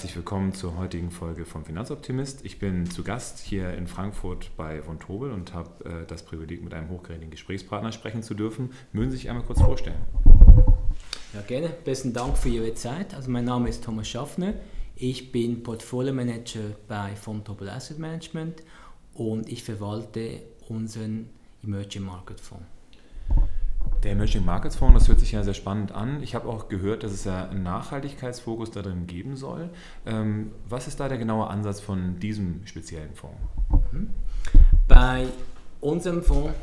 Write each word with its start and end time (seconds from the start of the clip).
Herzlich 0.00 0.16
willkommen 0.16 0.54
zur 0.54 0.78
heutigen 0.78 1.10
Folge 1.10 1.44
vom 1.44 1.66
Finanzoptimist. 1.66 2.42
Ich 2.42 2.58
bin 2.58 2.90
zu 2.90 3.04
Gast 3.04 3.38
hier 3.38 3.74
in 3.74 3.86
Frankfurt 3.86 4.50
bei 4.56 4.80
von 4.80 4.98
Tobel 4.98 5.30
und 5.30 5.52
habe 5.52 5.84
äh, 5.84 6.06
das 6.06 6.22
Privileg, 6.22 6.64
mit 6.64 6.72
einem 6.72 6.88
hochkarätigen 6.88 7.30
Gesprächspartner 7.30 7.92
sprechen 7.92 8.22
zu 8.22 8.32
dürfen. 8.32 8.70
Mögen 8.94 9.10
Sie 9.10 9.18
sich 9.18 9.28
einmal 9.28 9.44
kurz 9.44 9.60
vorstellen? 9.60 10.00
Ja, 11.34 11.42
gerne. 11.42 11.68
Besten 11.84 12.14
Dank 12.14 12.38
für 12.38 12.48
Ihre 12.48 12.72
Zeit. 12.72 13.12
Also 13.12 13.30
mein 13.30 13.44
Name 13.44 13.68
ist 13.68 13.84
Thomas 13.84 14.08
Schaffner. 14.08 14.54
Ich 14.96 15.32
bin 15.32 15.62
Portfolio 15.62 16.14
Manager 16.14 16.70
bei 16.88 17.14
von 17.14 17.44
Tobel 17.44 17.68
Asset 17.68 17.98
Management 17.98 18.62
und 19.12 19.52
ich 19.52 19.62
verwalte 19.62 20.40
unseren 20.70 21.28
Emerging 21.62 22.04
Market 22.04 22.40
Fonds. 22.40 22.64
Der 24.02 24.12
Emerging 24.12 24.46
Markets 24.46 24.76
Fonds, 24.76 24.94
das 24.98 25.08
hört 25.08 25.20
sich 25.20 25.32
ja 25.32 25.42
sehr 25.42 25.52
spannend 25.52 25.92
an. 25.92 26.22
Ich 26.22 26.34
habe 26.34 26.48
auch 26.48 26.68
gehört, 26.68 27.02
dass 27.02 27.12
es 27.12 27.24
ja 27.24 27.50
einen 27.50 27.62
Nachhaltigkeitsfokus 27.62 28.70
da 28.70 28.80
drin 28.80 29.06
geben 29.06 29.36
soll. 29.36 29.68
Ähm, 30.06 30.52
was 30.66 30.88
ist 30.88 31.00
da 31.00 31.08
der 31.08 31.18
genaue 31.18 31.48
Ansatz 31.48 31.80
von 31.80 32.18
diesem 32.18 32.66
speziellen 32.66 33.14
Fonds? 33.14 33.36
Mhm. 33.92 34.08
Bei 34.88 35.26
unserem 35.82 36.22
Fonds 36.22 36.54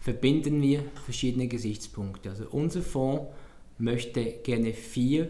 verbinden 0.00 0.62
wir 0.62 0.84
verschiedene 1.04 1.48
Gesichtspunkte. 1.48 2.30
Also 2.30 2.44
unser 2.50 2.80
Fonds 2.80 3.26
möchte 3.76 4.24
gerne 4.42 4.72
vier 4.72 5.28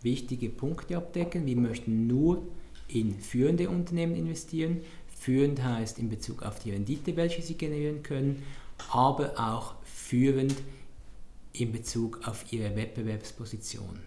wichtige 0.00 0.48
Punkte 0.48 0.96
abdecken. 0.96 1.44
Wir 1.44 1.56
möchten 1.56 2.06
nur 2.06 2.42
in 2.88 3.20
führende 3.20 3.68
Unternehmen 3.68 4.16
investieren. 4.16 4.80
Führend 5.08 5.62
heißt 5.62 5.98
in 5.98 6.08
Bezug 6.08 6.42
auf 6.42 6.58
die 6.58 6.70
Rendite, 6.70 7.16
welche 7.16 7.42
sie 7.42 7.54
generieren 7.54 8.02
können 8.02 8.42
aber 8.90 9.38
auch 9.38 9.74
führend 9.84 10.54
in 11.52 11.72
Bezug 11.72 12.26
auf 12.26 12.52
ihre 12.52 12.76
Wettbewerbsposition. 12.76 14.00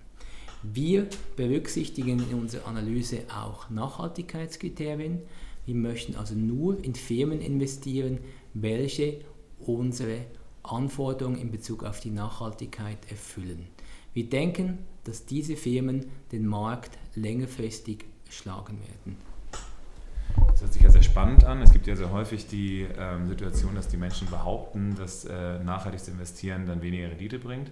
Wir 0.63 1.08
berücksichtigen 1.36 2.19
in 2.30 2.39
unserer 2.39 2.67
Analyse 2.67 3.23
auch 3.36 3.69
Nachhaltigkeitskriterien. 3.69 5.19
Wir 5.66 5.75
möchten 5.75 6.16
also 6.16 6.36
nur 6.36 6.83
in 6.83 6.95
Firmen 6.95 7.41
investieren, 7.41 8.19
welche 8.53 9.22
unsere 9.59 10.25
Anforderungen 10.63 11.39
in 11.39 11.52
Bezug 11.52 11.83
auf 11.83 12.00
die 12.00 12.11
Nachhaltigkeit 12.11 13.00
erfüllen. 13.09 13.67
Wir 14.13 14.30
denken, 14.30 14.80
dass 15.03 15.25
diese 15.25 15.56
Firmen 15.56 16.06
den 16.31 16.45
Markt 16.45 16.97
längerfristig 17.16 18.06
schlagen 18.30 18.80
werden. 18.81 19.30
Das 20.61 20.67
hört 20.67 20.73
sich 20.73 20.83
ja 20.83 20.89
sehr 20.91 21.01
spannend 21.01 21.43
an. 21.43 21.59
Es 21.63 21.73
gibt 21.73 21.87
ja 21.87 21.95
sehr 21.95 22.11
häufig 22.11 22.45
die 22.45 22.85
ähm, 22.95 23.25
Situation, 23.25 23.73
dass 23.73 23.87
die 23.87 23.97
Menschen 23.97 24.29
behaupten, 24.29 24.93
dass 24.93 25.25
äh, 25.25 25.57
nachhaltiges 25.57 26.07
Investieren 26.07 26.67
dann 26.67 26.83
weniger 26.83 27.09
Rendite 27.09 27.39
bringt. 27.39 27.71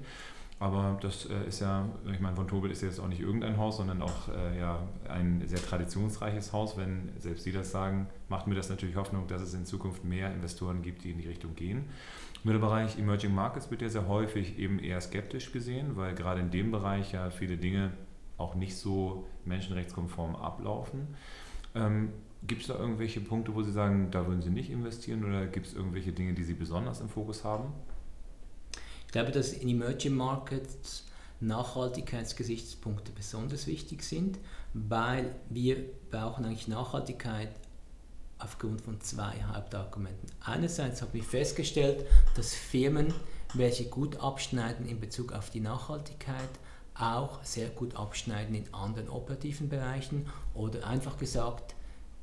Aber 0.60 0.98
das 1.00 1.28
äh, 1.28 1.48
ist 1.48 1.60
ja, 1.60 1.86
ich 2.12 2.20
meine, 2.20 2.36
von 2.36 2.48
Tobel 2.48 2.72
ist 2.72 2.82
jetzt 2.82 3.00
auch 3.00 3.08
nicht 3.08 3.22
irgendein 3.22 3.58
Haus, 3.58 3.78
sondern 3.78 4.02
auch 4.02 4.30
äh, 4.30 4.60
ja, 4.60 4.80
ein 5.08 5.44
sehr 5.46 5.62
traditionsreiches 5.62 6.52
Haus. 6.52 6.78
Wenn 6.78 7.12
selbst 7.20 7.44
Sie 7.44 7.52
das 7.52 7.70
sagen, 7.70 8.08
macht 8.28 8.48
mir 8.48 8.56
das 8.56 8.70
natürlich 8.70 8.96
Hoffnung, 8.96 9.28
dass 9.28 9.44
es 9.44 9.54
in 9.54 9.68
Zukunft 9.68 10.04
mehr 10.04 10.34
Investoren 10.34 10.82
gibt, 10.82 11.04
die 11.04 11.12
in 11.12 11.20
die 11.20 11.28
Richtung 11.28 11.54
gehen. 11.54 11.86
Mit 12.44 12.56
dem 12.56 12.62
Bereich 12.62 12.98
Emerging 12.98 13.36
Markets 13.36 13.70
wird 13.70 13.84
ja 13.84 13.90
sehr 13.90 14.08
häufig 14.08 14.58
eben 14.58 14.80
eher 14.80 15.00
skeptisch 15.00 15.52
gesehen, 15.52 15.96
weil 15.96 16.16
gerade 16.16 16.42
in 16.42 16.50
dem 16.50 16.72
Bereich 16.72 17.12
ja 17.12 17.30
viele 17.30 17.58
Dinge 17.58 17.92
auch 18.40 18.56
nicht 18.56 18.76
so 18.76 19.28
menschenrechtskonform 19.46 20.36
ablaufen. 20.36 21.10
Ähm, 21.76 22.10
Gibt 22.44 22.62
es 22.62 22.68
da 22.68 22.76
irgendwelche 22.76 23.20
Punkte, 23.20 23.54
wo 23.54 23.62
Sie 23.64 23.72
sagen, 23.72 24.12
da 24.12 24.26
würden 24.26 24.42
Sie 24.42 24.50
nicht 24.50 24.70
investieren 24.70 25.26
oder 25.26 25.46
gibt 25.48 25.68
es 25.68 25.74
irgendwelche 25.74 26.14
Dinge, 26.14 26.34
die 26.34 26.44
Sie 26.44 26.54
besonders 26.54 27.02
im 27.02 27.10
Fokus 27.10 27.44
haben? 27.44 27.74
Ich 29.06 29.12
glaube, 29.12 29.32
dass 29.32 29.54
in 29.54 29.68
Emerging 29.68 30.16
Markets 30.16 31.04
Nachhaltigkeitsgesichtspunkte 31.42 33.12
besonders 33.12 33.66
wichtig 33.66 34.04
sind, 34.04 34.38
weil 34.74 35.34
wir 35.50 35.78
brauchen 36.12 36.46
eigentlich 36.46 36.68
Nachhaltigkeit 36.68 37.50
aufgrund 38.38 38.82
von 38.82 39.00
zwei 39.02 39.34
Hauptargumenten. 39.54 40.30
Einerseits 40.42 41.02
haben 41.02 41.14
wir 41.14 41.24
festgestellt, 41.24 42.06
dass 42.36 42.54
Firmen, 42.54 43.14
welche 43.54 43.86
gut 43.86 44.18
abschneiden 44.18 44.88
in 44.88 45.00
Bezug 45.00 45.34
auf 45.34 45.50
die 45.50 45.60
Nachhaltigkeit, 45.60 46.50
auch 46.94 47.44
sehr 47.44 47.70
gut 47.70 47.96
abschneiden 47.96 48.56
in 48.56 48.74
anderen 48.74 49.10
operativen 49.10 49.70
Bereichen 49.70 50.28
oder 50.54 50.86
einfach 50.86 51.18
gesagt, 51.18 51.76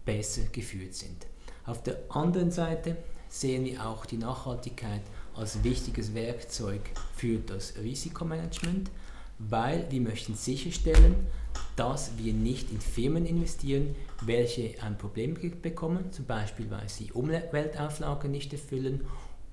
besser 0.06 0.43
geführt 0.53 0.94
sind. 0.94 1.27
Auf 1.67 1.83
der 1.83 1.99
anderen 2.09 2.50
Seite 2.50 2.97
sehen 3.28 3.67
wir 3.67 3.87
auch 3.87 4.06
die 4.06 4.17
Nachhaltigkeit 4.17 5.03
als 5.34 5.62
wichtiges 5.62 6.15
Werkzeug 6.15 6.81
für 7.15 7.39
das 7.39 7.75
Risikomanagement, 7.77 8.91
weil 9.39 9.87
wir 9.91 10.00
möchten 10.00 10.34
sicherstellen, 10.34 11.27
dass 11.75 12.17
wir 12.17 12.33
nicht 12.33 12.71
in 12.71 12.81
Firmen 12.81 13.27
investieren, 13.27 13.94
welche 14.22 14.83
ein 14.83 14.97
Problem 14.97 15.34
bekommen, 15.61 16.11
zum 16.12 16.25
Beispiel 16.25 16.71
weil 16.71 16.88
sie 16.88 17.12
Umweltauflagen 17.12 18.31
nicht 18.31 18.53
erfüllen 18.53 19.06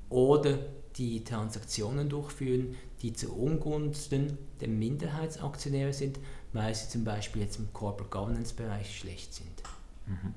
oder 0.10 0.60
die 0.96 1.24
Transaktionen 1.24 2.08
durchführen, 2.08 2.76
die 3.02 3.14
zu 3.14 3.34
Ungunsten 3.34 4.38
der 4.62 4.70
Minderheitsaktionäre 4.70 5.92
sind, 5.92 6.20
weil 6.54 6.74
sie 6.76 6.88
zum 6.88 7.04
Beispiel 7.04 7.42
jetzt 7.42 7.58
im 7.58 7.74
Corporate 7.74 8.12
Governance 8.12 8.54
Bereich 8.54 8.98
schlecht 8.98 9.34
sind. 9.34 9.64
Mhm. 10.06 10.34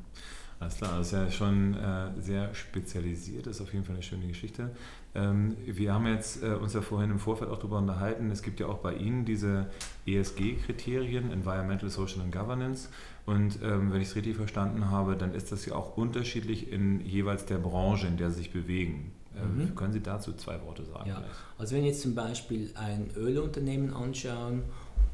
Alles 0.59 0.79
klar, 0.79 0.97
das 0.97 1.09
ist 1.09 1.13
ja 1.13 1.31
schon 1.31 1.75
äh, 1.75 2.09
sehr 2.19 2.55
spezialisiert, 2.55 3.47
das 3.47 3.57
ist 3.57 3.63
auf 3.63 3.75
jeden 3.75 3.85
Fall 3.85 3.95
eine 3.95 4.03
schöne 4.03 4.27
Geschichte. 4.27 4.71
Ähm, 5.15 5.55
wir 5.67 5.93
haben 5.93 6.07
jetzt 6.07 6.43
äh, 6.43 6.55
uns 6.55 6.73
ja 6.73 6.81
vorhin 6.81 7.11
im 7.11 7.19
Vorfeld 7.19 7.51
auch 7.51 7.59
darüber 7.59 7.77
unterhalten, 7.77 8.31
es 8.31 8.43
gibt 8.43 8.59
ja 8.59 8.67
auch 8.67 8.79
bei 8.79 8.95
Ihnen 8.95 9.27
diese 9.27 9.67
ESG-Kriterien, 10.07 11.31
Environmental, 11.31 11.91
Social 11.91 12.23
and 12.23 12.33
Governance. 12.33 12.89
Und 13.27 13.59
ähm, 13.63 13.93
wenn 13.93 14.01
ich 14.01 14.09
es 14.09 14.17
richtig 14.17 14.37
verstanden 14.37 14.91
habe, 14.91 15.17
dann 15.17 15.35
ist 15.35 15.53
das 15.53 15.67
ja 15.67 15.75
auch 15.75 15.97
unterschiedlich 15.97 16.73
in 16.73 17.05
jeweils 17.05 17.45
der 17.45 17.59
Branche, 17.59 18.07
in 18.07 18.17
der 18.17 18.31
Sie 18.31 18.39
sich 18.39 18.53
bewegen. 18.53 19.13
Ähm, 19.37 19.59
mhm. 19.59 19.75
Können 19.75 19.93
Sie 19.93 20.01
dazu 20.01 20.33
zwei 20.33 20.63
Worte 20.63 20.85
sagen? 20.85 21.11
Ja. 21.11 21.23
Also 21.59 21.75
wenn 21.75 21.83
wir 21.83 21.91
jetzt 21.91 22.03
zum 22.03 22.15
Beispiel 22.15 22.71
ein 22.75 23.11
Ölunternehmen 23.17 23.93
anschauen 23.93 24.63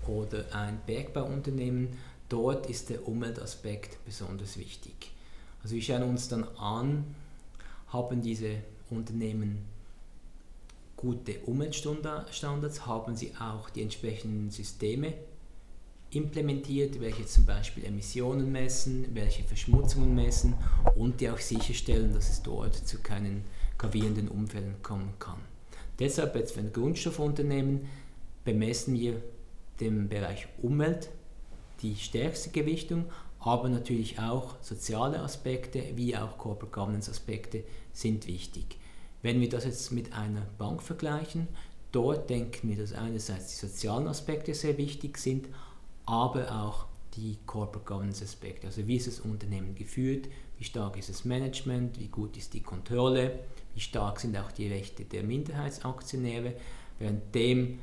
oder 0.07 0.45
ein 0.53 0.79
Bergbauunternehmen, 0.87 1.89
dort 2.33 2.67
ist 2.71 2.89
der 2.89 3.07
Umweltaspekt 3.07 4.03
besonders 4.05 4.57
wichtig. 4.57 5.13
Also 5.63 5.75
wir 5.75 5.83
schauen 5.83 6.03
uns 6.05 6.29
dann 6.29 6.45
an, 6.57 7.15
haben 7.89 8.23
diese 8.23 8.57
Unternehmen 8.91 9.59
gute 10.97 11.41
Umweltstandards, 11.41 12.87
haben 12.87 13.17
sie 13.17 13.33
auch 13.39 13.69
die 13.71 13.83
entsprechenden 13.83 14.51
Systeme 14.51 15.15
implementiert, 16.11 17.01
welche 17.01 17.27
zum 17.27 17.45
Beispiel 17.45 17.85
Emissionen 17.85 18.51
messen, 18.53 19.07
welche 19.15 19.43
Verschmutzungen 19.45 20.15
messen 20.15 20.55
und 20.95 21.21
die 21.21 21.29
auch 21.29 21.39
sicherstellen, 21.39 22.13
dass 22.15 22.31
es 22.31 22.43
dort 22.43 22.75
zu 22.75 22.99
keinen 22.99 23.45
gravierenden 23.79 24.29
Unfällen 24.29 24.77
kommen 24.83 25.15
kann. 25.19 25.41
Deshalb 25.99 26.35
jetzt 26.37 26.53
für 26.53 26.61
ein 26.61 26.73
Grundstoffunternehmen 26.73 27.89
bemessen 28.45 28.95
wir 28.95 29.23
den 29.81 30.09
Bereich 30.09 30.49
Umwelt 30.61 31.11
die 31.83 31.97
stärkste 31.97 32.51
Gewichtung, 32.51 33.07
aber 33.39 33.69
natürlich 33.69 34.19
auch 34.21 34.55
soziale 34.61 35.21
Aspekte 35.21 35.83
wie 35.97 36.17
auch 36.17 36.39
Corporate 36.39 36.73
Governance 36.73 37.11
Aspekte 37.11 37.65
sind 37.93 38.27
wichtig. 38.27 38.79
Wenn 39.21 39.41
wir 39.41 39.49
das 39.49 39.65
jetzt 39.65 39.91
mit 39.93 40.13
einer 40.13 40.43
Bank 40.59 40.83
vergleichen, 40.83 41.49
dort 41.91 42.31
denken 42.31 42.69
wir, 42.69 42.77
dass 42.77 42.93
einerseits 42.93 43.49
die 43.49 43.67
sozialen 43.67 44.07
Aspekte 44.07 44.55
sehr 44.55 44.79
wichtig 44.79 45.19
sind, 45.19 45.49
aber 46.07 46.63
auch 46.63 46.87
die 47.15 47.39
Corporate 47.47 47.85
Governance 47.85 48.25
Aspekte. 48.25 48.69
Also 48.69 48.87
wie 48.87 48.97
ist 48.97 49.07
das 49.07 49.21
Unternehmen 49.21 49.75
geführt, 49.75 50.29
wie 50.59 50.65
stark 50.65 50.97
ist 50.97 51.09
das 51.09 51.25
Management, 51.25 51.99
wie 51.99 52.09
gut 52.09 52.37
ist 52.37 52.55
die 52.55 52.63
Kontrolle, 52.63 53.41
wie 53.75 53.81
stark 53.81 54.21
sind 54.21 54.37
auch 54.37 54.53
die 54.53 54.69
Rechte 54.69 55.05
der 55.05 55.23
Minderheitsaktionäre, 55.23 56.55
währenddem 56.99 57.79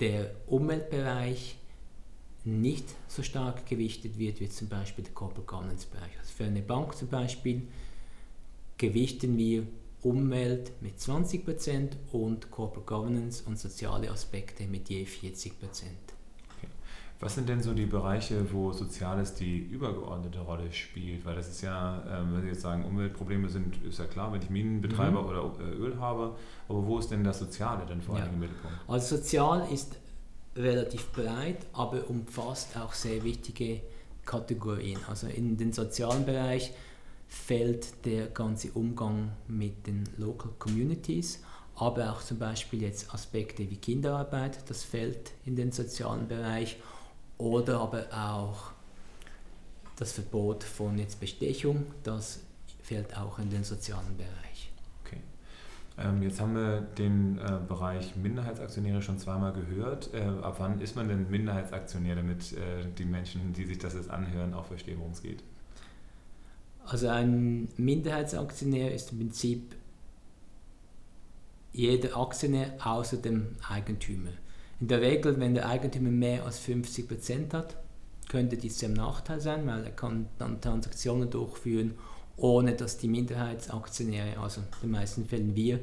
der 0.00 0.30
Umweltbereich 0.46 1.56
nicht 2.44 2.86
so 3.08 3.22
stark 3.22 3.66
gewichtet 3.66 4.18
wird 4.18 4.40
wie 4.40 4.48
zum 4.48 4.68
Beispiel 4.68 5.04
der 5.04 5.14
Corporate 5.14 5.46
Governance 5.46 5.86
Bereich. 5.86 6.18
Also 6.18 6.32
für 6.32 6.44
eine 6.44 6.62
Bank 6.62 6.96
zum 6.96 7.08
Beispiel 7.08 7.62
gewichten 8.78 9.36
wir 9.36 9.64
Umwelt 10.02 10.72
mit 10.80 10.98
20% 10.98 11.90
und 12.10 12.50
Corporate 12.50 12.86
Governance 12.86 13.44
und 13.46 13.56
soziale 13.56 14.10
Aspekte 14.10 14.64
mit 14.66 14.88
je 14.88 15.04
40%. 15.04 15.52
Okay. 15.52 16.66
Was 17.20 17.36
sind 17.36 17.48
denn 17.48 17.62
so 17.62 17.72
die 17.72 17.86
Bereiche, 17.86 18.52
wo 18.52 18.72
Soziales 18.72 19.34
die 19.34 19.58
übergeordnete 19.58 20.40
Rolle 20.40 20.72
spielt? 20.72 21.24
Weil 21.24 21.36
das 21.36 21.48
ist 21.48 21.62
ja, 21.62 22.02
ähm, 22.10 22.34
wenn 22.34 22.42
Sie 22.42 22.48
jetzt 22.48 22.62
sagen, 22.62 22.84
Umweltprobleme 22.84 23.48
sind, 23.48 23.80
ist 23.84 24.00
ja 24.00 24.06
klar, 24.06 24.32
wenn 24.32 24.42
ich 24.42 24.50
Minenbetreiber 24.50 25.22
mhm. 25.22 25.28
oder 25.28 25.52
äh, 25.60 25.74
Öl 25.76 26.00
habe, 26.00 26.34
aber 26.68 26.84
wo 26.84 26.98
ist 26.98 27.12
denn 27.12 27.22
das 27.22 27.38
Soziale 27.38 27.86
denn 27.86 28.02
vor 28.02 28.16
allem 28.16 28.26
ja. 28.26 28.32
im 28.32 28.40
Mittelpunkt? 28.40 28.76
Also 28.88 29.18
sozial 29.18 29.72
ist 29.72 29.96
relativ 30.56 31.10
breit, 31.12 31.58
aber 31.72 32.08
umfasst 32.08 32.76
auch 32.76 32.92
sehr 32.92 33.22
wichtige 33.24 33.80
Kategorien. 34.24 35.00
Also 35.08 35.26
in 35.26 35.56
den 35.56 35.72
sozialen 35.72 36.24
Bereich 36.24 36.72
fällt 37.28 38.04
der 38.04 38.26
ganze 38.26 38.70
Umgang 38.72 39.32
mit 39.48 39.86
den 39.86 40.04
Local 40.18 40.50
Communities, 40.58 41.40
aber 41.74 42.12
auch 42.12 42.22
zum 42.22 42.38
Beispiel 42.38 42.82
jetzt 42.82 43.12
Aspekte 43.14 43.68
wie 43.70 43.76
Kinderarbeit, 43.76 44.58
das 44.68 44.84
fällt 44.84 45.32
in 45.46 45.56
den 45.56 45.72
sozialen 45.72 46.28
Bereich 46.28 46.76
oder 47.38 47.80
aber 47.80 48.06
auch 48.12 48.72
das 49.96 50.12
Verbot 50.12 50.62
von 50.62 50.98
jetzt 50.98 51.20
Bestechung, 51.20 51.86
das 52.02 52.40
fällt 52.82 53.16
auch 53.16 53.38
in 53.38 53.50
den 53.50 53.64
sozialen 53.64 54.16
Bereich. 54.16 54.51
Ähm, 55.98 56.22
jetzt 56.22 56.40
haben 56.40 56.54
wir 56.54 56.80
den 56.80 57.38
äh, 57.38 57.58
Bereich 57.68 58.16
Minderheitsaktionäre 58.16 59.02
schon 59.02 59.18
zweimal 59.18 59.52
gehört. 59.52 60.12
Äh, 60.14 60.22
ab 60.42 60.56
wann 60.58 60.80
ist 60.80 60.96
man 60.96 61.08
denn 61.08 61.30
Minderheitsaktionär, 61.30 62.16
damit 62.16 62.52
äh, 62.52 62.86
die 62.96 63.04
Menschen, 63.04 63.52
die 63.52 63.64
sich 63.64 63.78
das 63.78 63.94
jetzt 63.94 64.10
anhören, 64.10 64.54
auch 64.54 64.64
verstehen, 64.64 64.98
worum 64.98 65.12
es 65.12 65.22
geht? 65.22 65.42
Also 66.84 67.08
ein 67.08 67.68
Minderheitsaktionär 67.76 68.94
ist 68.94 69.12
im 69.12 69.18
Prinzip 69.18 69.74
jeder 71.72 72.16
Aktionär 72.16 72.74
außer 72.82 73.18
dem 73.18 73.56
Eigentümer. 73.68 74.30
In 74.80 74.88
der 74.88 75.00
Regel, 75.00 75.38
wenn 75.38 75.54
der 75.54 75.68
Eigentümer 75.68 76.10
mehr 76.10 76.44
als 76.44 76.58
50 76.58 77.08
Prozent 77.08 77.54
hat, 77.54 77.76
könnte 78.28 78.56
dies 78.56 78.82
ein 78.82 78.94
Nachteil 78.94 79.40
sein, 79.40 79.66
weil 79.66 79.84
er 79.84 79.92
kann 79.92 80.28
dann 80.38 80.60
Transaktionen 80.60 81.30
durchführen, 81.30 81.94
ohne 82.36 82.74
dass 82.74 82.98
die 82.98 83.08
Minderheitsaktionäre, 83.08 84.38
also 84.38 84.60
in 84.60 84.66
den 84.82 84.90
meisten 84.90 85.26
Fällen 85.26 85.54
wir, 85.54 85.80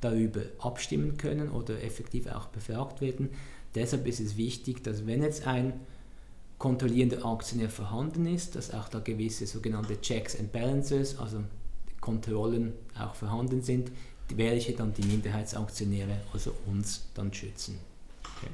darüber 0.00 0.40
abstimmen 0.58 1.16
können 1.16 1.50
oder 1.50 1.82
effektiv 1.82 2.26
auch 2.26 2.46
befragt 2.46 3.00
werden. 3.00 3.30
Deshalb 3.74 4.06
ist 4.06 4.20
es 4.20 4.36
wichtig, 4.36 4.82
dass 4.82 5.06
wenn 5.06 5.22
jetzt 5.22 5.46
ein 5.46 5.74
kontrollierender 6.58 7.24
Aktionär 7.24 7.70
vorhanden 7.70 8.26
ist, 8.26 8.56
dass 8.56 8.72
auch 8.72 8.88
da 8.88 8.98
gewisse 8.98 9.46
sogenannte 9.46 10.00
Checks 10.00 10.38
and 10.38 10.52
Balances, 10.52 11.18
also 11.18 11.42
Kontrollen 12.00 12.72
auch 12.98 13.14
vorhanden 13.14 13.62
sind, 13.62 13.90
welche 14.34 14.72
dann 14.72 14.92
die 14.94 15.02
Minderheitsaktionäre, 15.02 16.20
also 16.32 16.54
uns, 16.66 17.08
dann 17.14 17.32
schützen. 17.32 17.78
Okay. 18.22 18.50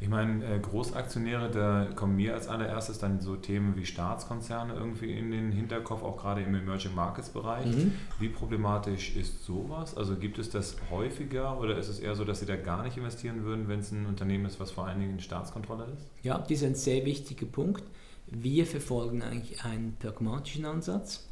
Ich 0.00 0.08
meine, 0.08 0.44
äh, 0.44 0.58
Großaktionäre, 0.60 1.50
da 1.50 1.88
kommen 1.96 2.14
mir 2.14 2.34
als 2.34 2.46
allererstes 2.46 2.98
dann 2.98 3.20
so 3.20 3.34
Themen 3.34 3.74
wie 3.76 3.84
Staatskonzerne 3.84 4.74
irgendwie 4.74 5.12
in 5.12 5.32
den 5.32 5.50
Hinterkopf, 5.50 6.04
auch 6.04 6.16
gerade 6.16 6.42
im 6.42 6.54
Emerging 6.54 6.94
Markets 6.94 7.30
Bereich. 7.30 7.66
Mhm. 7.66 7.94
Wie 8.20 8.28
problematisch 8.28 9.16
ist 9.16 9.44
sowas? 9.44 9.96
Also 9.96 10.14
gibt 10.14 10.38
es 10.38 10.50
das 10.50 10.76
häufiger 10.90 11.58
oder 11.58 11.76
ist 11.76 11.88
es 11.88 11.98
eher 11.98 12.14
so, 12.14 12.24
dass 12.24 12.38
Sie 12.38 12.46
da 12.46 12.54
gar 12.54 12.84
nicht 12.84 12.96
investieren 12.96 13.42
würden, 13.42 13.66
wenn 13.66 13.80
es 13.80 13.90
ein 13.90 14.06
Unternehmen 14.06 14.44
ist, 14.44 14.60
was 14.60 14.70
vor 14.70 14.86
allen 14.86 15.00
Dingen 15.00 15.14
in 15.14 15.20
Staatskontrolle 15.20 15.86
ist? 15.96 16.06
Ja, 16.22 16.38
das 16.38 16.50
ist 16.50 16.64
ein 16.64 16.76
sehr 16.76 17.04
wichtiger 17.04 17.46
Punkt. 17.46 17.82
Wir 18.28 18.66
verfolgen 18.66 19.22
eigentlich 19.22 19.64
einen 19.64 19.96
pragmatischen 19.98 20.64
Ansatz, 20.64 21.26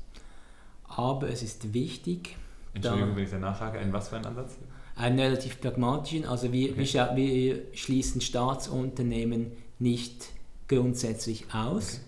aber 0.89 1.29
es 1.29 1.43
ist 1.43 1.73
wichtig. 1.73 2.37
Entschuldigung, 2.75 3.15
wenn 3.15 3.25
ich 3.25 3.31
da 3.31 3.39
nachfrage, 3.39 3.79
einen 3.79 3.93
was 3.93 4.09
für 4.09 4.17
einen 4.17 4.27
Ansatz? 4.27 4.59
Einen 4.97 5.21
relativ 5.21 5.61
pragmatischen. 5.61 6.25
Also 6.25 6.53
wir, 6.53 6.73
okay. 6.73 7.15
wir, 7.15 7.17
wir, 7.17 7.63
schließen 7.75 8.21
Staatsunternehmen 8.21 9.53
nicht 9.79 10.31
grundsätzlich 10.69 11.45
aus, 11.55 11.95
okay. 11.95 12.01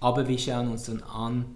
aber 0.00 0.28
wir 0.28 0.38
schauen 0.38 0.68
uns 0.68 0.84
dann 0.84 1.02
an, 1.02 1.46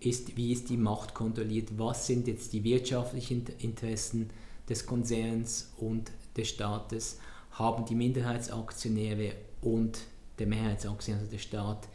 ist, 0.00 0.36
wie 0.36 0.52
ist 0.52 0.68
die 0.68 0.76
Macht 0.76 1.14
kontrolliert, 1.14 1.78
was 1.78 2.06
sind 2.06 2.26
jetzt 2.26 2.52
die 2.52 2.64
wirtschaftlichen 2.64 3.46
Interessen 3.58 4.30
des 4.68 4.86
Konzerns 4.86 5.72
und 5.76 6.10
des 6.36 6.48
Staates, 6.48 7.18
haben 7.52 7.84
die 7.84 7.94
Minderheitsaktionäre 7.94 9.32
und 9.60 10.00
der 10.38 10.46
Mehrheitsaktionär, 10.46 11.20
also 11.20 11.30
der 11.30 11.38
Staat, 11.38 11.88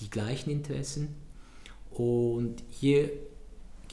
die 0.00 0.10
gleichen 0.10 0.50
Interessen. 0.50 1.14
Und 1.90 2.62
hier 2.68 3.10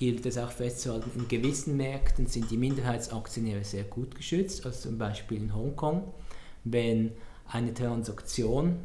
gilt 0.03 0.25
es 0.25 0.37
auch 0.37 0.51
festzuhalten, 0.51 1.11
in 1.15 1.29
gewissen 1.29 1.77
Märkten 1.77 2.27
sind 2.27 2.51
die 2.51 2.57
Minderheitsaktionäre 2.57 3.63
sehr 3.63 3.85
gut 3.85 4.15
geschützt, 4.15 4.65
also 4.65 4.89
zum 4.89 4.97
Beispiel 4.97 5.37
in 5.37 5.55
Hongkong, 5.55 6.13
wenn 6.65 7.11
eine 7.47 7.73
Transaktion 7.73 8.79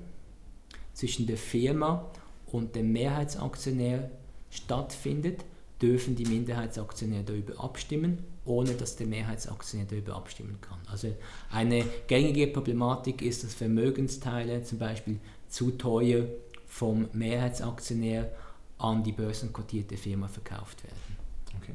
zwischen 0.93 1.27
der 1.27 1.37
Firma 1.37 2.09
und 2.47 2.77
dem 2.77 2.93
Mehrheitsaktionär 2.93 4.13
stattfindet, 4.49 5.45
dürfen 5.83 6.15
die 6.15 6.25
Minderheitsaktionäre 6.25 7.25
darüber 7.25 7.65
abstimmen, 7.65 8.23
ohne 8.45 8.75
dass 8.75 8.95
der 8.95 9.09
Mehrheitsaktionär 9.09 9.89
darüber 9.91 10.15
abstimmen 10.15 10.59
kann. 10.61 10.79
Also 10.87 11.13
eine 11.51 11.85
gängige 12.07 12.47
Problematik 12.47 13.23
ist, 13.23 13.43
dass 13.43 13.55
Vermögensteile 13.55 14.63
zum 14.63 14.79
Beispiel 14.79 15.19
zu 15.49 15.73
teuer 15.73 16.27
vom 16.69 17.09
Mehrheitsaktionär 17.13 18.31
an 18.79 19.03
die 19.03 19.13
börsenkotierte 19.13 19.97
Firma 19.97 20.29
verkauft 20.29 20.85
werden. 20.85 21.17
Okay. 21.61 21.75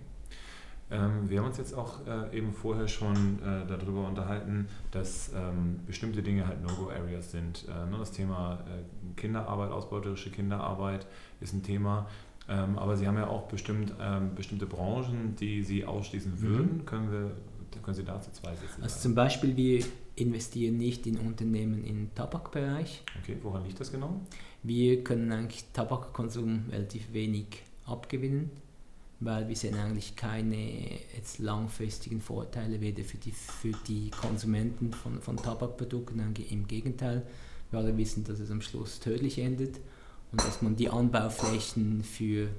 Ähm, 0.92 1.30
wir 1.30 1.40
haben 1.40 1.48
uns 1.48 1.58
jetzt 1.58 1.74
auch 1.74 2.06
äh, 2.06 2.38
eben 2.38 2.54
vorher 2.54 2.88
schon 2.88 3.40
äh, 3.40 3.66
darüber 3.68 4.08
unterhalten, 4.08 4.68
dass 4.92 5.32
ähm, 5.34 5.80
bestimmte 5.88 6.22
Dinge 6.22 6.48
halt 6.48 6.62
No-Go-Areas 6.62 7.32
sind. 7.32 7.66
Äh, 7.68 7.90
ne, 7.90 7.98
das 7.98 8.12
Thema 8.12 8.60
äh, 8.68 9.20
Kinderarbeit, 9.20 9.72
ausbeuterische 9.72 10.30
Kinderarbeit 10.30 11.08
ist 11.42 11.54
ein 11.54 11.64
Thema. 11.64 12.08
Ähm, 12.48 12.78
aber 12.78 12.98
Sie 12.98 13.08
haben 13.08 13.18
ja 13.18 13.28
auch 13.28 13.44
bestimmt, 13.44 13.94
ähm, 14.02 14.36
bestimmte 14.36 14.66
Branchen, 14.66 15.36
die 15.40 15.64
Sie 15.64 15.86
ausschließen 15.86 16.34
mhm. 16.34 16.42
würden. 16.42 16.78
Mhm. 16.78 16.86
Können, 16.86 17.12
wir, 17.12 17.32
können 17.82 17.96
Sie 17.96 18.04
dazu 18.04 18.32
zwei 18.32 18.52
Sätze 18.52 18.68
sagen? 18.68 18.84
Also 18.84 19.00
zum 19.00 19.16
Beispiel, 19.16 19.56
wir 19.56 19.86
investieren 20.16 20.78
nicht 20.78 21.08
in 21.08 21.18
Unternehmen 21.18 21.84
im 21.84 22.14
Tabakbereich. 22.14 23.04
Okay, 23.22 23.38
woran 23.42 23.66
liegt 23.66 23.80
das 23.80 23.92
genau? 23.92 24.22
Wir 24.62 25.04
können 25.04 25.32
eigentlich 25.32 25.66
Tabakkonsum 25.74 26.66
relativ 26.72 27.12
wenig 27.14 27.64
abgewinnen, 27.86 28.52
weil 29.20 29.48
wir 29.50 29.56
sehen 29.56 29.76
eigentlich 29.76 30.16
keine 30.16 31.00
jetzt 31.16 31.40
langfristigen 31.40 32.22
Vorteile 32.22 32.80
weder 32.80 33.04
für 33.04 33.18
die, 33.18 33.32
für 33.32 33.72
die 33.88 34.12
Konsumenten 34.12 34.94
von, 34.94 35.22
von 35.22 35.38
Tabakprodukten, 35.38 36.34
im 36.50 36.68
Gegenteil. 36.68 37.24
Wir 37.72 37.80
alle 37.80 37.98
wissen, 37.98 38.24
dass 38.24 38.40
es 38.40 38.52
am 38.52 38.62
Schluss 38.62 39.00
tödlich 39.00 39.40
endet 39.40 39.80
und 40.32 40.44
dass 40.44 40.62
man 40.62 40.76
die 40.76 40.90
Anbauflächen 40.90 42.04
für 42.04 42.50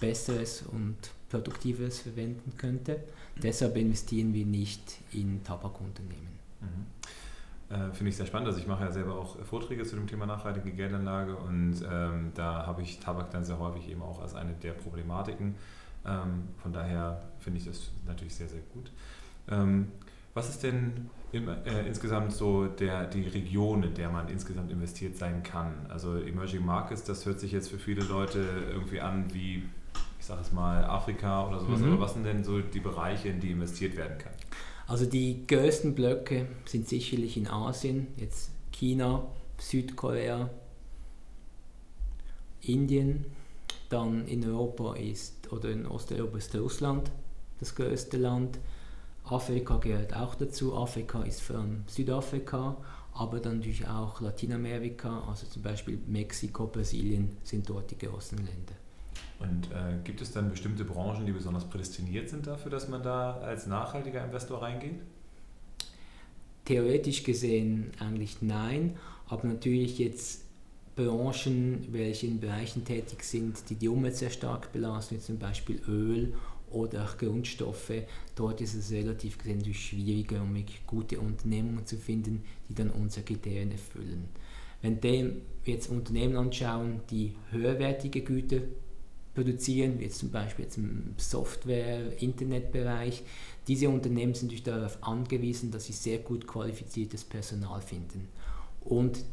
Besseres 0.00 0.62
und 0.70 0.96
Produktives 1.30 2.00
verwenden 2.00 2.52
könnte. 2.56 3.02
Deshalb 3.42 3.76
investieren 3.76 4.34
wir 4.34 4.44
nicht 4.44 4.98
in 5.12 5.42
Tabakunternehmen. 5.42 6.39
Mhm. 6.60 7.74
Äh, 7.74 7.92
Finde 7.92 8.10
ich 8.10 8.16
sehr 8.16 8.26
spannend. 8.26 8.48
Also 8.48 8.58
ich 8.60 8.66
mache 8.66 8.84
ja 8.84 8.90
selber 8.90 9.14
auch 9.14 9.38
Vorträge 9.44 9.84
zu 9.84 9.96
dem 9.96 10.06
Thema 10.06 10.26
nachhaltige 10.26 10.72
Geldanlage 10.72 11.36
und 11.36 11.76
ähm, 11.90 12.32
da 12.34 12.66
habe 12.66 12.82
ich 12.82 12.98
Tabak 12.98 13.30
dann 13.30 13.44
sehr 13.44 13.58
häufig 13.58 13.88
eben 13.88 14.02
auch 14.02 14.20
als 14.20 14.34
eine 14.34 14.52
der 14.54 14.72
Problematiken. 14.72 15.54
Ähm, 16.04 16.48
von 16.62 16.72
daher 16.72 17.22
finde 17.38 17.58
ich 17.58 17.66
das 17.66 17.90
natürlich 18.06 18.34
sehr, 18.34 18.48
sehr 18.48 18.62
gut. 18.72 18.90
Ähm, 19.48 19.88
was 20.34 20.48
ist 20.48 20.62
denn 20.62 21.10
im, 21.32 21.48
äh, 21.48 21.86
insgesamt 21.86 22.32
so 22.32 22.66
der, 22.66 23.06
die 23.06 23.22
Region, 23.22 23.82
in 23.82 23.94
der 23.94 24.10
man 24.10 24.28
insgesamt 24.28 24.70
investiert 24.70 25.16
sein 25.16 25.42
kann? 25.42 25.86
Also 25.88 26.16
Emerging 26.16 26.64
Markets, 26.64 27.04
das 27.04 27.26
hört 27.26 27.40
sich 27.40 27.52
jetzt 27.52 27.68
für 27.68 27.78
viele 27.78 28.02
Leute 28.02 28.44
irgendwie 28.70 29.00
an 29.00 29.32
wie, 29.32 29.68
ich 30.18 30.26
sage 30.26 30.40
es 30.40 30.52
mal, 30.52 30.84
Afrika 30.84 31.46
oder 31.46 31.60
sowas. 31.60 31.80
Mhm. 31.80 31.92
Aber 31.92 32.00
was 32.02 32.14
sind 32.14 32.24
denn 32.24 32.44
so 32.44 32.60
die 32.60 32.80
Bereiche, 32.80 33.28
in 33.28 33.40
die 33.40 33.50
investiert 33.50 33.96
werden 33.96 34.18
kann? 34.18 34.32
Also 34.90 35.06
die 35.06 35.46
größten 35.46 35.94
Blöcke 35.94 36.48
sind 36.64 36.88
sicherlich 36.88 37.36
in 37.36 37.46
Asien, 37.46 38.08
jetzt 38.16 38.50
China, 38.72 39.24
Südkorea, 39.56 40.50
Indien, 42.60 43.24
dann 43.88 44.26
in 44.26 44.44
Europa 44.44 44.96
ist, 44.96 45.52
oder 45.52 45.70
in 45.70 45.86
Osteuropa 45.86 46.38
ist 46.38 46.56
Russland 46.56 47.08
das 47.60 47.76
größte 47.76 48.16
Land. 48.16 48.58
Afrika 49.22 49.76
gehört 49.76 50.12
auch 50.16 50.34
dazu. 50.34 50.74
Afrika 50.74 51.22
ist 51.22 51.40
vor 51.40 51.58
allem 51.60 51.84
Südafrika, 51.86 52.76
aber 53.12 53.38
dann 53.38 53.58
natürlich 53.58 53.86
auch 53.86 54.20
Lateinamerika, 54.20 55.22
also 55.28 55.46
zum 55.46 55.62
Beispiel 55.62 56.00
Mexiko, 56.08 56.66
Brasilien 56.66 57.36
sind 57.44 57.70
dort 57.70 57.92
die 57.92 57.98
großen 57.98 58.38
Länder. 58.38 58.74
Und 59.40 59.70
äh, 59.72 59.96
gibt 60.04 60.20
es 60.20 60.32
dann 60.32 60.50
bestimmte 60.50 60.84
Branchen, 60.84 61.24
die 61.24 61.32
besonders 61.32 61.64
prädestiniert 61.64 62.28
sind 62.28 62.46
dafür, 62.46 62.70
dass 62.70 62.88
man 62.88 63.02
da 63.02 63.38
als 63.38 63.66
nachhaltiger 63.66 64.24
Investor 64.24 64.62
reingeht? 64.62 65.00
Theoretisch 66.66 67.24
gesehen 67.24 67.90
eigentlich 67.98 68.42
nein, 68.42 68.96
aber 69.28 69.48
natürlich 69.48 69.98
jetzt 69.98 70.44
Branchen, 70.94 71.86
welche 71.90 72.26
in 72.26 72.40
Bereichen 72.40 72.84
tätig 72.84 73.22
sind, 73.24 73.70
die 73.70 73.76
die 73.76 73.88
Umwelt 73.88 74.16
sehr 74.16 74.30
stark 74.30 74.72
belasten, 74.72 75.16
wie 75.16 75.20
zum 75.20 75.38
Beispiel 75.38 75.80
Öl 75.88 76.34
oder 76.70 77.04
auch 77.04 77.16
Grundstoffe, 77.16 77.92
dort 78.36 78.60
ist 78.60 78.74
es 78.74 78.92
relativ 78.92 79.38
gesehen 79.38 79.72
schwieriger, 79.74 80.42
um 80.42 80.52
gute 80.86 81.18
Unternehmungen 81.18 81.86
zu 81.86 81.96
finden, 81.96 82.44
die 82.68 82.74
dann 82.74 82.90
unsere 82.90 83.24
Kriterien 83.24 83.72
erfüllen. 83.72 84.28
Wenn 84.82 85.02
wir 85.02 85.32
jetzt 85.64 85.90
Unternehmen 85.90 86.36
anschauen, 86.36 87.00
die 87.10 87.34
höherwertige 87.50 88.22
Güter 88.22 88.60
produzieren, 89.34 89.98
wie 89.98 90.04
jetzt 90.04 90.18
zum 90.18 90.30
Beispiel 90.30 90.64
jetzt 90.64 90.76
im 90.76 91.14
Software-, 91.16 92.20
Internetbereich. 92.20 93.22
Diese 93.68 93.88
Unternehmen 93.88 94.34
sind 94.34 94.48
natürlich 94.48 94.64
darauf 94.64 95.02
angewiesen, 95.02 95.70
dass 95.70 95.86
sie 95.86 95.92
sehr 95.92 96.18
gut 96.18 96.46
qualifiziertes 96.46 97.24
Personal 97.24 97.80
finden. 97.80 98.28
Und 98.84 99.24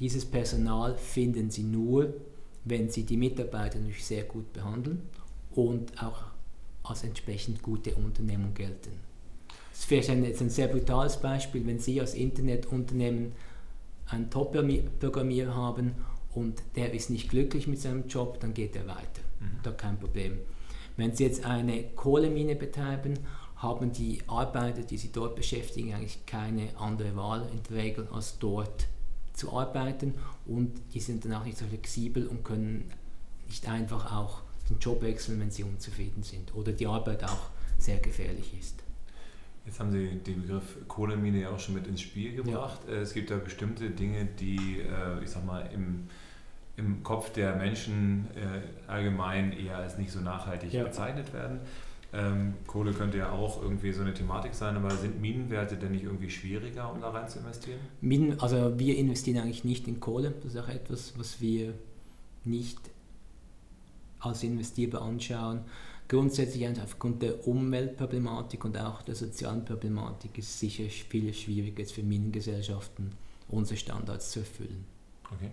dieses 0.00 0.24
Personal 0.24 0.96
finden 0.96 1.50
sie 1.50 1.62
nur, 1.62 2.14
wenn 2.64 2.90
sie 2.90 3.04
die 3.04 3.16
Mitarbeiter 3.16 3.78
natürlich 3.78 4.04
sehr 4.04 4.24
gut 4.24 4.52
behandeln 4.52 5.02
und 5.54 6.02
auch 6.02 6.22
als 6.82 7.04
entsprechend 7.04 7.62
gute 7.62 7.94
Unternehmung 7.94 8.54
gelten. 8.54 8.90
Das 9.70 9.80
ist 9.80 9.84
vielleicht 9.86 10.10
ein, 10.10 10.24
jetzt 10.24 10.40
ein 10.40 10.50
sehr 10.50 10.68
brutales 10.68 11.18
Beispiel, 11.18 11.66
wenn 11.66 11.78
Sie 11.78 12.00
als 12.00 12.14
Internetunternehmen 12.14 13.32
einen 14.06 14.30
Top-Programmierer 14.30 15.54
haben 15.54 15.92
und 16.34 16.62
der 16.76 16.92
ist 16.94 17.10
nicht 17.10 17.30
glücklich 17.30 17.66
mit 17.66 17.80
seinem 17.80 18.08
Job, 18.08 18.40
dann 18.40 18.54
geht 18.54 18.74
er 18.74 18.86
weiter. 18.86 19.22
Mhm. 19.40 19.58
Da 19.62 19.72
kein 19.72 19.98
Problem. 19.98 20.38
Wenn 20.96 21.14
Sie 21.14 21.24
jetzt 21.24 21.44
eine 21.44 21.84
Kohlemine 21.94 22.56
betreiben, 22.56 23.14
haben 23.56 23.92
die 23.92 24.20
Arbeiter, 24.26 24.82
die 24.82 24.98
Sie 24.98 25.12
dort 25.12 25.36
beschäftigen, 25.36 25.94
eigentlich 25.94 26.26
keine 26.26 26.76
andere 26.78 27.16
Wahl 27.16 27.48
in 27.52 27.62
der 27.68 27.82
Regel, 27.82 28.08
als 28.12 28.38
dort 28.38 28.86
zu 29.32 29.52
arbeiten 29.52 30.14
und 30.46 30.72
die 30.92 31.00
sind 31.00 31.24
dann 31.24 31.34
auch 31.34 31.44
nicht 31.44 31.56
so 31.56 31.64
flexibel 31.64 32.26
und 32.26 32.44
können 32.44 32.90
nicht 33.46 33.68
einfach 33.68 34.12
auch 34.12 34.42
den 34.68 34.78
Job 34.78 35.02
wechseln, 35.02 35.40
wenn 35.40 35.50
sie 35.50 35.62
unzufrieden 35.62 36.22
sind 36.22 36.54
oder 36.54 36.72
die 36.72 36.86
Arbeit 36.86 37.24
auch 37.24 37.50
sehr 37.78 37.98
gefährlich 37.98 38.52
ist. 38.58 38.82
Jetzt 39.64 39.80
haben 39.80 39.92
Sie 39.92 40.08
den 40.08 40.42
Begriff 40.42 40.76
Kohlemine 40.88 41.42
ja 41.42 41.50
auch 41.50 41.60
schon 41.60 41.74
mit 41.74 41.86
ins 41.86 42.00
Spiel 42.00 42.34
gebracht. 42.34 42.80
Ja. 42.88 42.94
Es 42.96 43.12
gibt 43.12 43.30
ja 43.30 43.36
bestimmte 43.36 43.90
Dinge, 43.90 44.24
die, 44.24 44.80
äh, 44.80 45.22
ich 45.22 45.30
sag 45.30 45.44
mal, 45.44 45.68
im, 45.72 46.08
im 46.78 47.02
Kopf 47.02 47.32
der 47.32 47.56
Menschen 47.56 48.28
äh, 48.34 48.90
allgemein 48.90 49.52
eher 49.52 49.76
als 49.76 49.98
nicht 49.98 50.12
so 50.12 50.20
nachhaltig 50.20 50.72
ja. 50.72 50.84
bezeichnet 50.84 51.32
werden. 51.34 51.60
Ähm, 52.12 52.54
Kohle 52.66 52.92
könnte 52.92 53.18
ja 53.18 53.32
auch 53.32 53.60
irgendwie 53.60 53.92
so 53.92 54.00
eine 54.00 54.14
Thematik 54.14 54.54
sein, 54.54 54.76
aber 54.76 54.90
sind 54.92 55.20
Minenwerte 55.20 55.76
denn 55.76 55.92
nicht 55.92 56.04
irgendwie 56.04 56.30
schwieriger, 56.30 56.90
um 56.90 57.00
da 57.02 57.10
rein 57.10 57.28
zu 57.28 57.40
investieren? 57.40 57.80
Minen, 58.00 58.40
also 58.40 58.78
wir 58.78 58.96
investieren 58.96 59.38
eigentlich 59.38 59.64
nicht 59.64 59.86
in 59.88 60.00
Kohle. 60.00 60.32
Das 60.42 60.54
ist 60.54 60.60
auch 60.60 60.68
etwas, 60.68 61.12
was 61.18 61.40
wir 61.40 61.74
nicht 62.44 62.78
als 64.20 64.42
investierbar 64.42 65.02
anschauen. 65.02 65.60
Grundsätzlich 66.06 66.66
aufgrund 66.82 67.22
der 67.22 67.46
Umweltproblematik 67.46 68.64
und 68.64 68.78
auch 68.78 69.02
der 69.02 69.14
sozialen 69.14 69.66
Problematik 69.66 70.38
ist 70.38 70.58
sicher 70.58 70.84
viel 70.84 71.34
schwieriger 71.34 71.80
jetzt 71.80 71.92
für 71.92 72.02
Minengesellschaften, 72.02 73.10
unsere 73.48 73.76
Standards 73.76 74.30
zu 74.30 74.40
erfüllen. 74.40 74.86
Okay. 75.30 75.50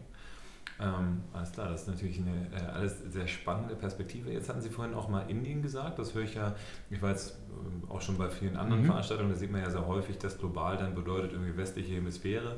Ähm, 0.79 1.21
alles 1.31 1.51
klar, 1.53 1.69
das 1.69 1.83
ist 1.83 1.87
natürlich 1.87 2.19
eine 2.19 2.47
äh, 2.53 2.71
alles 2.71 2.99
sehr 3.07 3.27
spannende 3.27 3.75
Perspektive. 3.75 4.31
Jetzt 4.31 4.49
hatten 4.49 4.61
Sie 4.61 4.69
vorhin 4.69 4.93
auch 4.93 5.07
mal 5.07 5.29
Indien 5.29 5.61
gesagt, 5.61 5.99
das 5.99 6.13
höre 6.13 6.23
ich 6.23 6.35
ja, 6.35 6.53
ich 6.89 7.01
war 7.01 7.11
jetzt 7.11 7.37
äh, 7.49 7.91
auch 7.91 8.01
schon 8.01 8.17
bei 8.17 8.29
vielen 8.29 8.57
anderen 8.57 8.81
mhm. 8.81 8.87
Veranstaltungen, 8.87 9.29
da 9.29 9.35
sieht 9.35 9.51
man 9.51 9.61
ja 9.61 9.69
sehr 9.69 9.87
häufig, 9.87 10.17
dass 10.17 10.37
global 10.37 10.77
dann 10.77 10.93
bedeutet 10.93 11.31
irgendwie 11.31 11.55
westliche 11.55 11.93
Hemisphäre. 11.93 12.57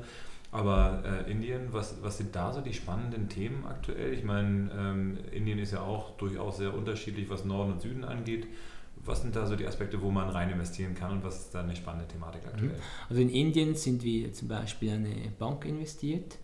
Aber 0.52 1.04
äh, 1.06 1.30
Indien, 1.32 1.68
was, 1.72 2.02
was 2.02 2.18
sind 2.18 2.36
da 2.36 2.54
so 2.54 2.62
die 2.62 2.74
spannenden 2.74 3.30
Themen 3.30 3.66
aktuell? 3.66 4.14
Ich 4.14 4.24
meine, 4.24 4.72
ähm, 4.76 5.18
Indien 5.32 5.60
ist 5.60 5.74
ja 5.74 5.82
auch 5.82 6.18
durchaus 6.18 6.58
sehr 6.58 6.74
unterschiedlich, 6.74 7.30
was 7.30 7.46
Norden 7.46 7.74
und 7.74 7.82
Süden 7.82 8.04
angeht. 8.04 8.48
Was 9.06 9.22
sind 9.22 9.36
da 9.36 9.46
so 9.46 9.56
die 9.56 9.68
Aspekte, 9.68 10.02
wo 10.02 10.10
man 10.10 10.30
rein 10.30 10.50
investieren 10.50 10.96
kann 10.96 11.12
und 11.12 11.24
was 11.24 11.38
ist 11.38 11.56
da 11.56 11.62
eine 11.62 11.76
spannende 11.76 12.08
Thematik 12.08 12.44
mhm. 12.44 12.50
aktuell? 12.50 12.76
Also 13.10 13.22
in 13.22 13.30
Indien 13.30 13.76
sind 13.76 14.04
wir 14.04 14.34
zum 14.34 14.48
Beispiel 14.48 14.92
eine 14.92 15.14
Bank 15.38 15.66
investiert 15.66 16.40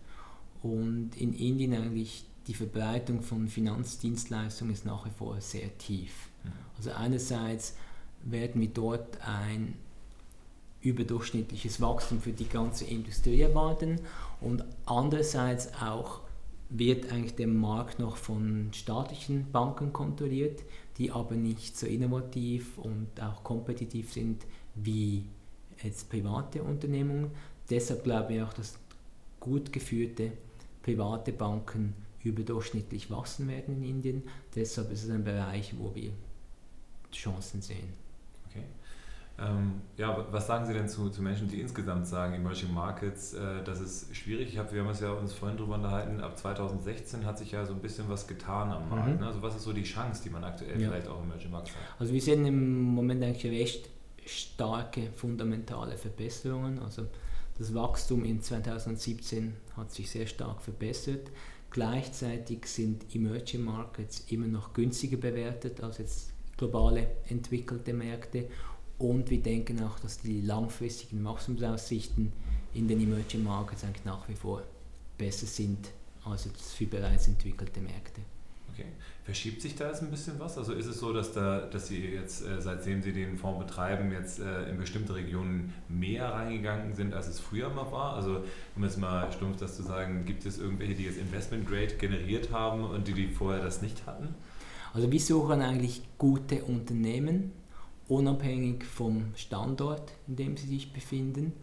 und 0.64 1.12
in 1.18 1.34
Indien 1.34 1.74
eigentlich 1.74 2.26
die 2.48 2.54
Verbreitung 2.54 3.22
von 3.22 3.48
Finanzdienstleistungen 3.48 4.74
ist 4.74 4.86
nach 4.86 5.06
wie 5.06 5.12
vor 5.12 5.40
sehr 5.40 5.78
tief. 5.78 6.30
Mhm. 6.44 6.52
Also 6.78 6.92
einerseits 6.92 7.76
werden 8.24 8.62
wir 8.62 8.70
dort 8.70 9.20
ein 9.22 9.76
überdurchschnittliches 10.82 11.80
Wachstum 11.80 12.20
für 12.22 12.32
die 12.32 12.48
ganze 12.48 12.86
Industrie 12.86 13.42
erwarten 13.42 14.02
und 14.42 14.64
andererseits 14.86 15.74
auch 15.82 16.22
wird 16.70 17.12
eigentlich 17.12 17.36
der 17.36 17.48
Markt 17.48 18.00
noch 18.00 18.18
von 18.18 18.70
staatlichen 18.74 19.52
Banken 19.52 19.94
kontrolliert, 19.94 20.64
die 20.98 21.12
aber 21.12 21.36
nicht 21.36 21.78
so 21.78 21.86
innovativ 21.86 22.78
und 22.78 23.08
auch 23.22 23.44
kompetitiv 23.44 24.12
sind 24.12 24.46
wie 24.76 25.26
jetzt 25.82 26.10
private 26.10 26.64
Unternehmungen. 26.64 27.32
Deshalb 27.70 28.04
glaube 28.04 28.36
ich 28.36 28.42
auch, 28.42 28.54
dass 28.54 28.78
gut 29.40 29.72
geführte 29.72 30.32
private 30.84 31.32
Banken 31.32 31.96
überdurchschnittlich 32.24 33.10
wachsen 33.10 33.48
werden 33.48 33.78
in 33.78 33.84
Indien. 33.84 34.24
Deshalb 34.56 34.92
ist 34.92 35.04
es 35.04 35.10
ein 35.10 35.24
Bereich, 35.24 35.74
wo 35.78 35.94
wir 35.96 36.12
Chancen 37.12 37.62
sehen. 37.62 38.04
Ähm, 39.40 39.82
ja, 39.98 40.28
was 40.32 40.46
sagen 40.46 40.66
Sie 40.68 40.74
denn 40.74 40.88
zu, 40.88 41.10
zu 41.10 41.24
Menschen, 41.24 41.48
die 41.48 41.60
insgesamt 41.60 42.06
sagen, 42.06 42.36
Emerging 42.36 42.72
Markets, 42.72 43.34
äh, 43.34 43.64
das 43.66 43.82
ist 43.82 44.16
schwierig? 44.16 44.50
Ich 44.50 44.60
hab, 44.60 44.72
wir 44.72 44.82
haben 44.82 44.90
uns 44.90 45.00
ja 45.00 45.12
uns 45.12 45.34
vorhin 45.34 45.58
darüber 45.58 45.76
unterhalten, 45.76 46.22
ab 46.22 46.38
2016 46.38 47.26
hat 47.26 47.40
sich 47.40 47.52
ja 47.52 47.66
so 47.66 47.74
ein 47.74 47.80
bisschen 47.80 48.08
was 48.10 48.28
getan 48.28 48.72
am 48.72 48.90
Markt. 48.90 49.16
Mhm. 49.16 49.20
Ne? 49.22 49.26
Also 49.26 49.42
was 49.42 49.56
ist 49.56 49.64
so 49.64 49.74
die 49.74 49.84
Chance, 49.84 50.22
die 50.24 50.30
man 50.30 50.44
aktuell 50.44 50.80
ja. 50.80 50.88
vielleicht 50.88 51.08
auch 51.08 51.18
im 51.20 51.32
Emerging 51.32 51.50
Markets 51.50 51.76
hat? 51.76 52.00
Also 52.00 52.14
wir 52.14 52.22
sehen 52.22 52.46
im 52.46 52.84
Moment 52.84 53.24
eigentlich 53.24 53.52
recht 53.52 53.90
starke 54.24 55.10
fundamentale 55.16 55.98
Verbesserungen. 55.98 56.78
Also 56.78 57.08
das 57.58 57.74
Wachstum 57.74 58.26
in 58.26 58.42
2017 58.42 59.56
hat 59.78 59.92
sich 59.92 60.10
sehr 60.10 60.28
stark 60.28 60.62
verbessert. 60.62 61.30
Gleichzeitig 61.70 62.66
sind 62.66 63.16
Emerging 63.16 63.64
Markets 63.64 64.26
immer 64.28 64.48
noch 64.48 64.74
günstiger 64.74 65.18
bewertet 65.18 65.82
als 65.82 65.98
jetzt 65.98 66.34
globale 66.58 67.08
entwickelte 67.30 67.94
Märkte 67.94 68.48
und 69.00 69.30
wir 69.30 69.42
denken 69.42 69.84
auch, 69.84 70.00
dass 70.00 70.20
die 70.20 70.42
langfristigen 70.42 71.24
Wachstumsaussichten 71.24 72.32
in 72.74 72.88
den 72.88 73.02
Emerging 73.02 73.44
Markets 73.44 73.84
eigentlich 73.84 74.06
nach 74.06 74.28
wie 74.30 74.36
vor 74.36 74.64
besser 75.18 75.48
sind 75.48 75.90
als 76.26 76.46
jetzt 76.46 76.74
für 76.74 76.86
bereits 76.86 77.28
entwickelte 77.28 77.82
Märkte. 77.82 78.22
Okay. 78.74 78.86
Verschiebt 79.24 79.62
sich 79.62 79.76
da 79.76 79.88
jetzt 79.88 80.02
ein 80.02 80.10
bisschen 80.10 80.40
was? 80.40 80.58
Also 80.58 80.74
ist 80.74 80.88
es 80.88 81.00
so, 81.00 81.14
dass, 81.14 81.32
da, 81.32 81.62
dass 81.62 81.88
Sie 81.88 82.00
jetzt, 82.00 82.46
äh, 82.46 82.60
seitdem 82.60 83.02
Sie 83.02 83.14
den 83.14 83.38
Fonds 83.38 83.66
betreiben, 83.66 84.12
jetzt 84.12 84.40
äh, 84.40 84.70
in 84.70 84.78
bestimmte 84.78 85.16
Regionen 85.16 85.74
mehr 85.88 86.34
reingegangen 86.34 86.96
sind, 86.96 87.14
als 87.14 87.28
es 87.28 87.40
früher 87.40 87.70
mal 87.70 87.92
war? 87.92 88.16
Also 88.16 88.44
um 88.76 88.84
jetzt 88.84 88.98
mal 88.98 89.32
stumpf 89.32 89.58
das 89.58 89.76
zu 89.76 89.84
sagen, 89.84 90.26
gibt 90.26 90.46
es 90.46 90.58
irgendwelche, 90.58 90.96
die 90.96 91.04
jetzt 91.04 91.20
Investment 91.20 91.68
Grade 91.68 91.96
generiert 91.96 92.52
haben 92.52 92.84
und 92.84 93.08
die, 93.08 93.14
die 93.14 93.28
vorher 93.28 93.64
das 93.64 93.82
nicht 93.82 94.06
hatten? 94.06 94.36
Also 94.94 95.12
wir 95.12 95.20
suchen 95.20 95.62
eigentlich 95.62 96.02
gute 96.18 96.64
Unternehmen, 96.64 97.52
unabhängig 98.08 98.84
vom 98.84 99.34
Standort, 99.36 100.14
in 100.28 100.36
dem 100.36 100.58
sie 100.58 100.68
sich 100.68 100.92
befinden. 100.94 101.54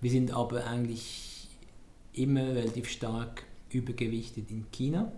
Wir 0.00 0.10
sind 0.10 0.32
aber 0.32 0.66
eigentlich 0.66 1.48
immer 2.12 2.42
relativ 2.42 2.88
stark 2.88 3.44
übergewichtet 3.70 4.50
in 4.50 4.66
China, 4.70 5.12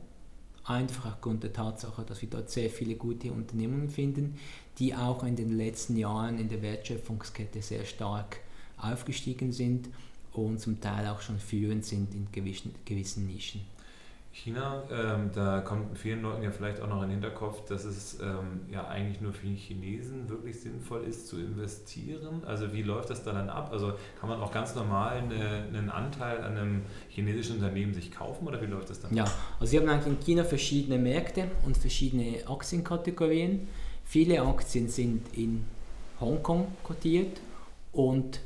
einfach 0.66 1.06
aufgrund 1.06 1.42
der 1.42 1.52
Tatsache, 1.52 2.02
dass 2.04 2.22
wir 2.22 2.28
dort 2.28 2.50
sehr 2.50 2.70
viele 2.70 2.96
gute 2.96 3.32
Unternehmen 3.32 3.88
finden, 3.88 4.36
die 4.78 4.94
auch 4.94 5.24
in 5.24 5.36
den 5.36 5.56
letzten 5.56 5.96
Jahren 5.96 6.38
in 6.38 6.48
der 6.48 6.62
Wertschöpfungskette 6.62 7.62
sehr 7.62 7.84
stark 7.84 8.40
aufgestiegen 8.76 9.52
sind 9.52 9.88
und 10.32 10.60
zum 10.60 10.80
Teil 10.80 11.06
auch 11.08 11.20
schon 11.20 11.38
führend 11.38 11.84
sind 11.84 12.14
in 12.14 12.26
gewissen, 12.32 12.74
gewissen 12.84 13.26
Nischen. 13.26 13.62
China, 14.36 14.82
ähm, 14.90 15.30
da 15.34 15.60
kommt 15.60 15.98
vielen 15.98 16.20
Leuten 16.20 16.42
ja 16.42 16.50
vielleicht 16.50 16.82
auch 16.82 16.88
noch 16.88 16.96
in 16.96 17.08
den 17.08 17.22
Hinterkopf, 17.22 17.64
dass 17.64 17.84
es 17.84 18.20
ähm, 18.20 18.60
ja 18.70 18.86
eigentlich 18.86 19.22
nur 19.22 19.32
für 19.32 19.46
die 19.46 19.54
Chinesen 19.54 20.28
wirklich 20.28 20.60
sinnvoll 20.60 21.04
ist 21.04 21.26
zu 21.26 21.38
investieren. 21.38 22.42
Also 22.44 22.72
wie 22.74 22.82
läuft 22.82 23.08
das 23.08 23.24
da 23.24 23.32
dann 23.32 23.48
ab? 23.48 23.70
Also 23.72 23.94
kann 24.20 24.28
man 24.28 24.40
auch 24.42 24.52
ganz 24.52 24.74
normal 24.74 25.16
eine, 25.16 25.64
einen 25.66 25.88
Anteil 25.88 26.44
an 26.44 26.56
einem 26.56 26.82
chinesischen 27.08 27.56
Unternehmen 27.56 27.94
sich 27.94 28.12
kaufen 28.12 28.46
oder 28.46 28.60
wie 28.60 28.66
läuft 28.66 28.90
das 28.90 29.00
dann? 29.00 29.14
Ja, 29.14 29.24
also 29.58 29.70
sie 29.70 29.78
haben 29.78 29.88
eigentlich 29.88 30.06
in 30.06 30.20
China 30.20 30.44
verschiedene 30.44 30.98
Märkte 30.98 31.50
und 31.64 31.78
verschiedene 31.78 32.46
Aktienkategorien. 32.46 33.66
Viele 34.04 34.42
Aktien 34.42 34.88
sind 34.88 35.22
in 35.34 35.64
Hongkong 36.20 36.68
kotiert 36.82 37.40
und 37.92 38.40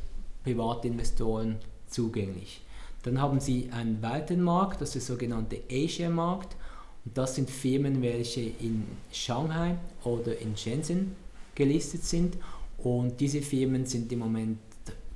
Privatinvestoren 0.44 1.56
zugänglich. 1.88 2.62
Dann 3.02 3.20
haben 3.20 3.40
Sie 3.40 3.70
einen 3.72 4.02
weiteren 4.02 4.42
Markt, 4.42 4.80
das 4.80 4.94
ist 4.94 5.08
der 5.08 5.16
sogenannte 5.16 5.60
Asia-Markt. 5.70 6.56
Und 7.04 7.16
das 7.16 7.34
sind 7.34 7.48
Firmen, 7.48 8.02
welche 8.02 8.42
in 8.42 8.84
Shanghai 9.10 9.76
oder 10.04 10.38
in 10.38 10.56
Shenzhen 10.56 11.16
gelistet 11.54 12.04
sind. 12.04 12.36
Und 12.78 13.20
diese 13.20 13.40
Firmen 13.42 13.86
sind 13.86 14.12
im 14.12 14.18
Moment 14.18 14.58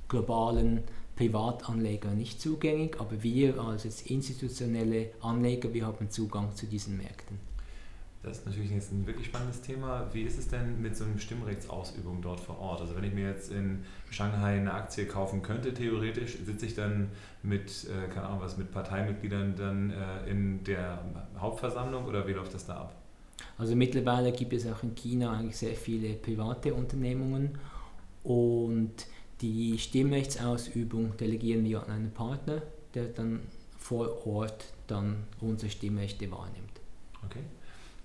globalen 0.07 0.83
Privatanlegern 1.15 2.17
nicht 2.17 2.41
zugänglich, 2.41 2.99
aber 2.99 3.23
wir 3.23 3.59
als 3.59 4.01
institutionelle 4.03 5.11
Anleger, 5.21 5.73
wir 5.73 5.85
haben 5.85 6.09
Zugang 6.09 6.53
zu 6.55 6.65
diesen 6.65 6.97
Märkten. 6.97 7.39
Das 8.25 8.39
ist 8.39 8.45
natürlich 8.47 8.71
jetzt 8.71 8.91
ein 8.91 9.05
wirklich 9.05 9.27
spannendes 9.27 9.61
Thema. 9.61 10.09
Wie 10.11 10.23
ist 10.23 10.39
es 10.39 10.47
denn 10.47 10.81
mit 10.81 10.97
so 10.97 11.03
einer 11.03 11.19
Stimmrechtsausübung 11.19 12.23
dort 12.23 12.39
vor 12.39 12.59
Ort? 12.59 12.81
Also 12.81 12.95
wenn 12.95 13.03
ich 13.03 13.13
mir 13.13 13.29
jetzt 13.29 13.51
in 13.51 13.85
Shanghai 14.09 14.57
eine 14.57 14.73
Aktie 14.73 15.05
kaufen 15.05 15.43
könnte, 15.43 15.75
theoretisch, 15.75 16.37
sitze 16.43 16.65
ich 16.65 16.73
dann 16.73 17.11
mit, 17.43 17.85
äh, 17.85 18.07
keine 18.11 18.25
Ahnung 18.25 18.41
was, 18.41 18.57
mit 18.57 18.71
Parteimitgliedern 18.71 19.55
dann 19.55 19.91
äh, 19.91 20.27
in 20.29 20.63
der 20.63 21.03
Hauptversammlung 21.37 22.05
oder 22.05 22.27
wie 22.27 22.31
läuft 22.31 22.55
das 22.55 22.65
da 22.65 22.77
ab? 22.77 22.95
Also 23.59 23.75
mittlerweile 23.75 24.31
gibt 24.31 24.53
es 24.53 24.65
auch 24.65 24.81
in 24.81 24.95
China 24.95 25.37
eigentlich 25.37 25.57
sehr 25.57 25.75
viele 25.75 26.15
private 26.15 26.73
Unternehmungen 26.73 27.59
und 28.23 29.05
die 29.41 29.77
Stimmrechtsausübung 29.77 31.15
delegieren 31.17 31.63
wir 31.63 31.83
an 31.83 31.91
einen 31.91 32.11
Partner, 32.11 32.63
der 32.95 33.05
dann 33.05 33.41
vor 33.77 34.25
Ort 34.25 34.65
dann 34.87 35.25
unsere 35.41 35.69
Stimmrechte 35.69 36.31
wahrnimmt. 36.31 36.81
Okay. 37.23 37.41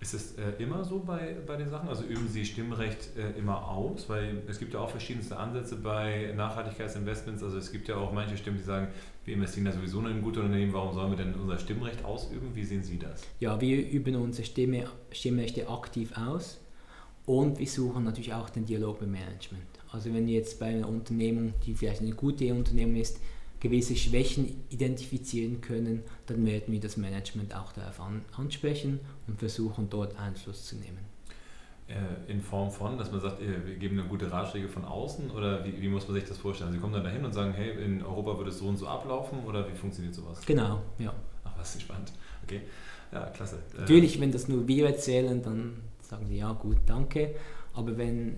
Ist 0.00 0.14
es 0.14 0.32
äh, 0.38 0.52
immer 0.58 0.82
so 0.82 1.00
bei, 1.00 1.36
bei 1.46 1.56
den 1.56 1.68
Sachen? 1.68 1.86
Also 1.88 2.04
üben 2.04 2.26
Sie 2.26 2.46
Stimmrecht 2.46 3.10
äh, 3.18 3.38
immer 3.38 3.68
aus? 3.68 4.08
Weil 4.08 4.42
es 4.48 4.58
gibt 4.58 4.72
ja 4.72 4.80
auch 4.80 4.88
verschiedenste 4.88 5.36
Ansätze 5.36 5.76
bei 5.76 6.32
Nachhaltigkeitsinvestments. 6.34 7.42
Also 7.42 7.58
es 7.58 7.70
gibt 7.70 7.86
ja 7.86 7.96
auch 7.96 8.10
manche 8.10 8.38
Stimmen, 8.38 8.56
die 8.56 8.62
sagen, 8.62 8.88
wir 9.26 9.34
investieren 9.34 9.66
da 9.66 9.72
sowieso 9.72 10.00
in 10.00 10.06
ein 10.06 10.22
gutes 10.22 10.42
Unternehmen, 10.42 10.72
warum 10.72 10.94
sollen 10.94 11.10
wir 11.10 11.22
denn 11.22 11.34
unser 11.34 11.58
Stimmrecht 11.58 12.02
ausüben? 12.02 12.54
Wie 12.54 12.64
sehen 12.64 12.82
Sie 12.82 12.98
das? 12.98 13.22
Ja, 13.40 13.60
wir 13.60 13.86
üben 13.90 14.16
unsere 14.16 14.46
Stimme, 14.46 14.84
Stimmrechte 15.12 15.68
aktiv 15.68 16.12
aus 16.16 16.58
und 17.26 17.58
wir 17.58 17.66
suchen 17.66 18.04
natürlich 18.04 18.32
auch 18.32 18.48
den 18.48 18.64
Dialog 18.64 19.02
mit 19.02 19.10
Management. 19.10 19.62
Also 19.92 20.14
wenn 20.14 20.26
jetzt 20.28 20.58
bei 20.58 20.66
einer 20.66 20.88
Unternehmung, 20.88 21.52
die 21.66 21.74
vielleicht 21.74 22.00
eine 22.00 22.12
gute 22.12 22.52
Unternehmung 22.54 22.96
ist, 22.96 23.20
gewisse 23.60 23.94
Schwächen 23.94 24.64
identifizieren 24.70 25.60
können, 25.60 26.02
dann 26.26 26.44
werden 26.46 26.72
wir 26.72 26.80
das 26.80 26.96
Management 26.96 27.54
auch 27.54 27.72
darauf 27.72 28.00
an, 28.00 28.24
ansprechen 28.36 29.00
und 29.26 29.38
versuchen 29.38 29.88
dort 29.90 30.18
Einfluss 30.18 30.64
zu 30.64 30.76
nehmen. 30.76 31.10
Äh, 31.88 32.30
in 32.30 32.40
Form 32.40 32.70
von, 32.70 32.96
dass 32.96 33.10
man 33.10 33.20
sagt, 33.20 33.40
wir 33.40 33.76
geben 33.76 33.98
eine 33.98 34.08
gute 34.08 34.30
Ratschläge 34.30 34.68
von 34.68 34.84
außen 34.84 35.30
oder 35.30 35.64
wie, 35.64 35.80
wie, 35.82 35.88
muss 35.88 36.06
man 36.06 36.14
sich 36.14 36.24
das 36.24 36.38
vorstellen? 36.38 36.72
Sie 36.72 36.78
kommen 36.78 36.92
dann 36.92 37.04
dahin 37.04 37.24
und 37.24 37.32
sagen, 37.32 37.52
hey, 37.52 37.84
in 37.84 38.02
Europa 38.02 38.36
würde 38.38 38.50
es 38.50 38.58
so 38.58 38.66
und 38.66 38.76
so 38.76 38.86
ablaufen 38.86 39.40
oder 39.44 39.68
wie 39.68 39.74
funktioniert 39.74 40.14
sowas? 40.14 40.40
Genau, 40.46 40.82
ja. 40.98 41.12
Ach, 41.44 41.52
was 41.58 41.74
ist 41.74 41.82
spannend. 41.82 42.12
Okay, 42.44 42.60
ja, 43.12 43.26
klasse. 43.26 43.58
Äh, 43.76 43.80
Natürlich, 43.80 44.20
wenn 44.20 44.32
das 44.32 44.48
nur 44.48 44.68
wir 44.68 44.86
erzählen, 44.86 45.42
dann 45.42 45.82
sagen 46.00 46.26
sie, 46.28 46.36
ja 46.36 46.52
gut, 46.52 46.78
danke. 46.86 47.34
Aber 47.74 47.96
wenn 47.98 48.36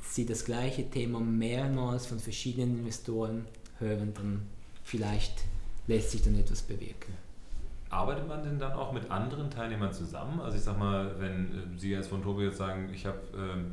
Sie 0.00 0.24
das 0.24 0.44
gleiche 0.44 0.88
Thema 0.88 1.20
mehrmals 1.20 2.06
von 2.06 2.18
verschiedenen 2.18 2.78
Investoren 2.78 3.46
hören, 3.78 4.12
dann 4.14 4.42
vielleicht 4.88 5.44
lässt 5.86 6.10
sich 6.10 6.22
dann 6.22 6.38
etwas 6.38 6.62
bewirken. 6.62 7.12
Arbeitet 7.90 8.26
man 8.26 8.42
denn 8.42 8.58
dann 8.58 8.72
auch 8.72 8.92
mit 8.92 9.10
anderen 9.10 9.50
Teilnehmern 9.50 9.92
zusammen? 9.92 10.40
Also 10.40 10.56
ich 10.56 10.62
sag 10.62 10.78
mal, 10.78 11.14
wenn 11.18 11.46
äh, 11.46 11.78
Sie 11.78 11.94
als 11.94 12.08
von 12.08 12.22
Tobi 12.22 12.44
jetzt 12.44 12.58
sagen, 12.58 12.90
ich 12.92 13.06
habe 13.06 13.18
ähm, 13.34 13.72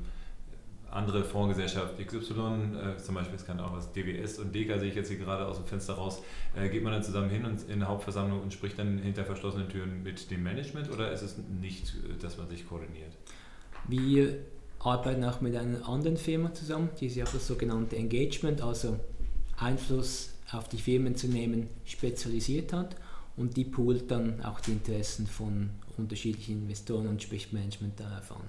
andere 0.90 1.24
Fondsgesellschaft 1.24 1.98
XY, 1.98 2.96
äh, 2.98 2.98
zum 2.98 3.16
Beispiel, 3.16 3.36
es 3.36 3.46
kann 3.46 3.60
auch 3.60 3.74
was 3.74 3.92
DWS 3.92 4.40
und 4.40 4.54
DECA, 4.54 4.80
sehe 4.80 4.90
ich 4.90 4.96
jetzt 4.96 5.10
hier 5.10 5.18
gerade 5.18 5.46
aus 5.46 5.58
dem 5.58 5.66
Fenster 5.66 5.94
raus, 5.94 6.22
äh, 6.56 6.70
geht 6.70 6.84
man 6.84 6.94
dann 6.94 7.04
zusammen 7.04 7.30
hin 7.30 7.46
und 7.46 7.70
in 7.70 7.80
der 7.80 7.90
Hauptversammlung 7.90 8.42
und 8.42 8.54
spricht 8.54 8.78
dann 8.80 8.98
hinter 8.98 9.26
verschlossenen 9.26 9.70
Türen 9.70 10.04
mit 10.04 10.30
dem 10.32 10.44
Management 10.44 10.90
oder 10.92 11.12
ist 11.12 11.22
es 11.22 11.38
nicht, 11.62 11.96
äh, 11.96 12.22
dass 12.22 12.38
man 12.38 12.48
sich 12.50 12.68
koordiniert? 12.68 13.12
Wir 13.88 14.38
arbeiten 14.80 15.24
auch 15.24 15.42
mit 15.42 15.56
einer 15.56 15.88
anderen 15.88 16.18
Firma 16.18 16.54
zusammen, 16.54 16.90
die 17.00 17.10
sich 17.10 17.24
auf 17.24 17.32
das 17.32 17.48
sogenannte 17.48 17.96
Engagement, 17.96 18.62
also 18.62 19.00
Einfluss 19.58 20.35
auf 20.58 20.70
die 20.70 20.78
Firmen 20.78 21.16
zu 21.16 21.28
nehmen, 21.28 21.68
spezialisiert 21.86 22.74
hat 22.74 22.96
und 23.38 23.58
die 23.58 23.66
poolt 23.66 24.10
dann 24.12 24.44
auch 24.44 24.60
die 24.60 24.72
Interessen 24.72 25.28
von 25.28 25.70
unterschiedlichen 25.98 26.64
Investoren 26.64 27.08
und 27.08 27.22
spricht 27.22 27.54
Management 27.54 28.00
darauf 28.00 28.32
an. 28.32 28.44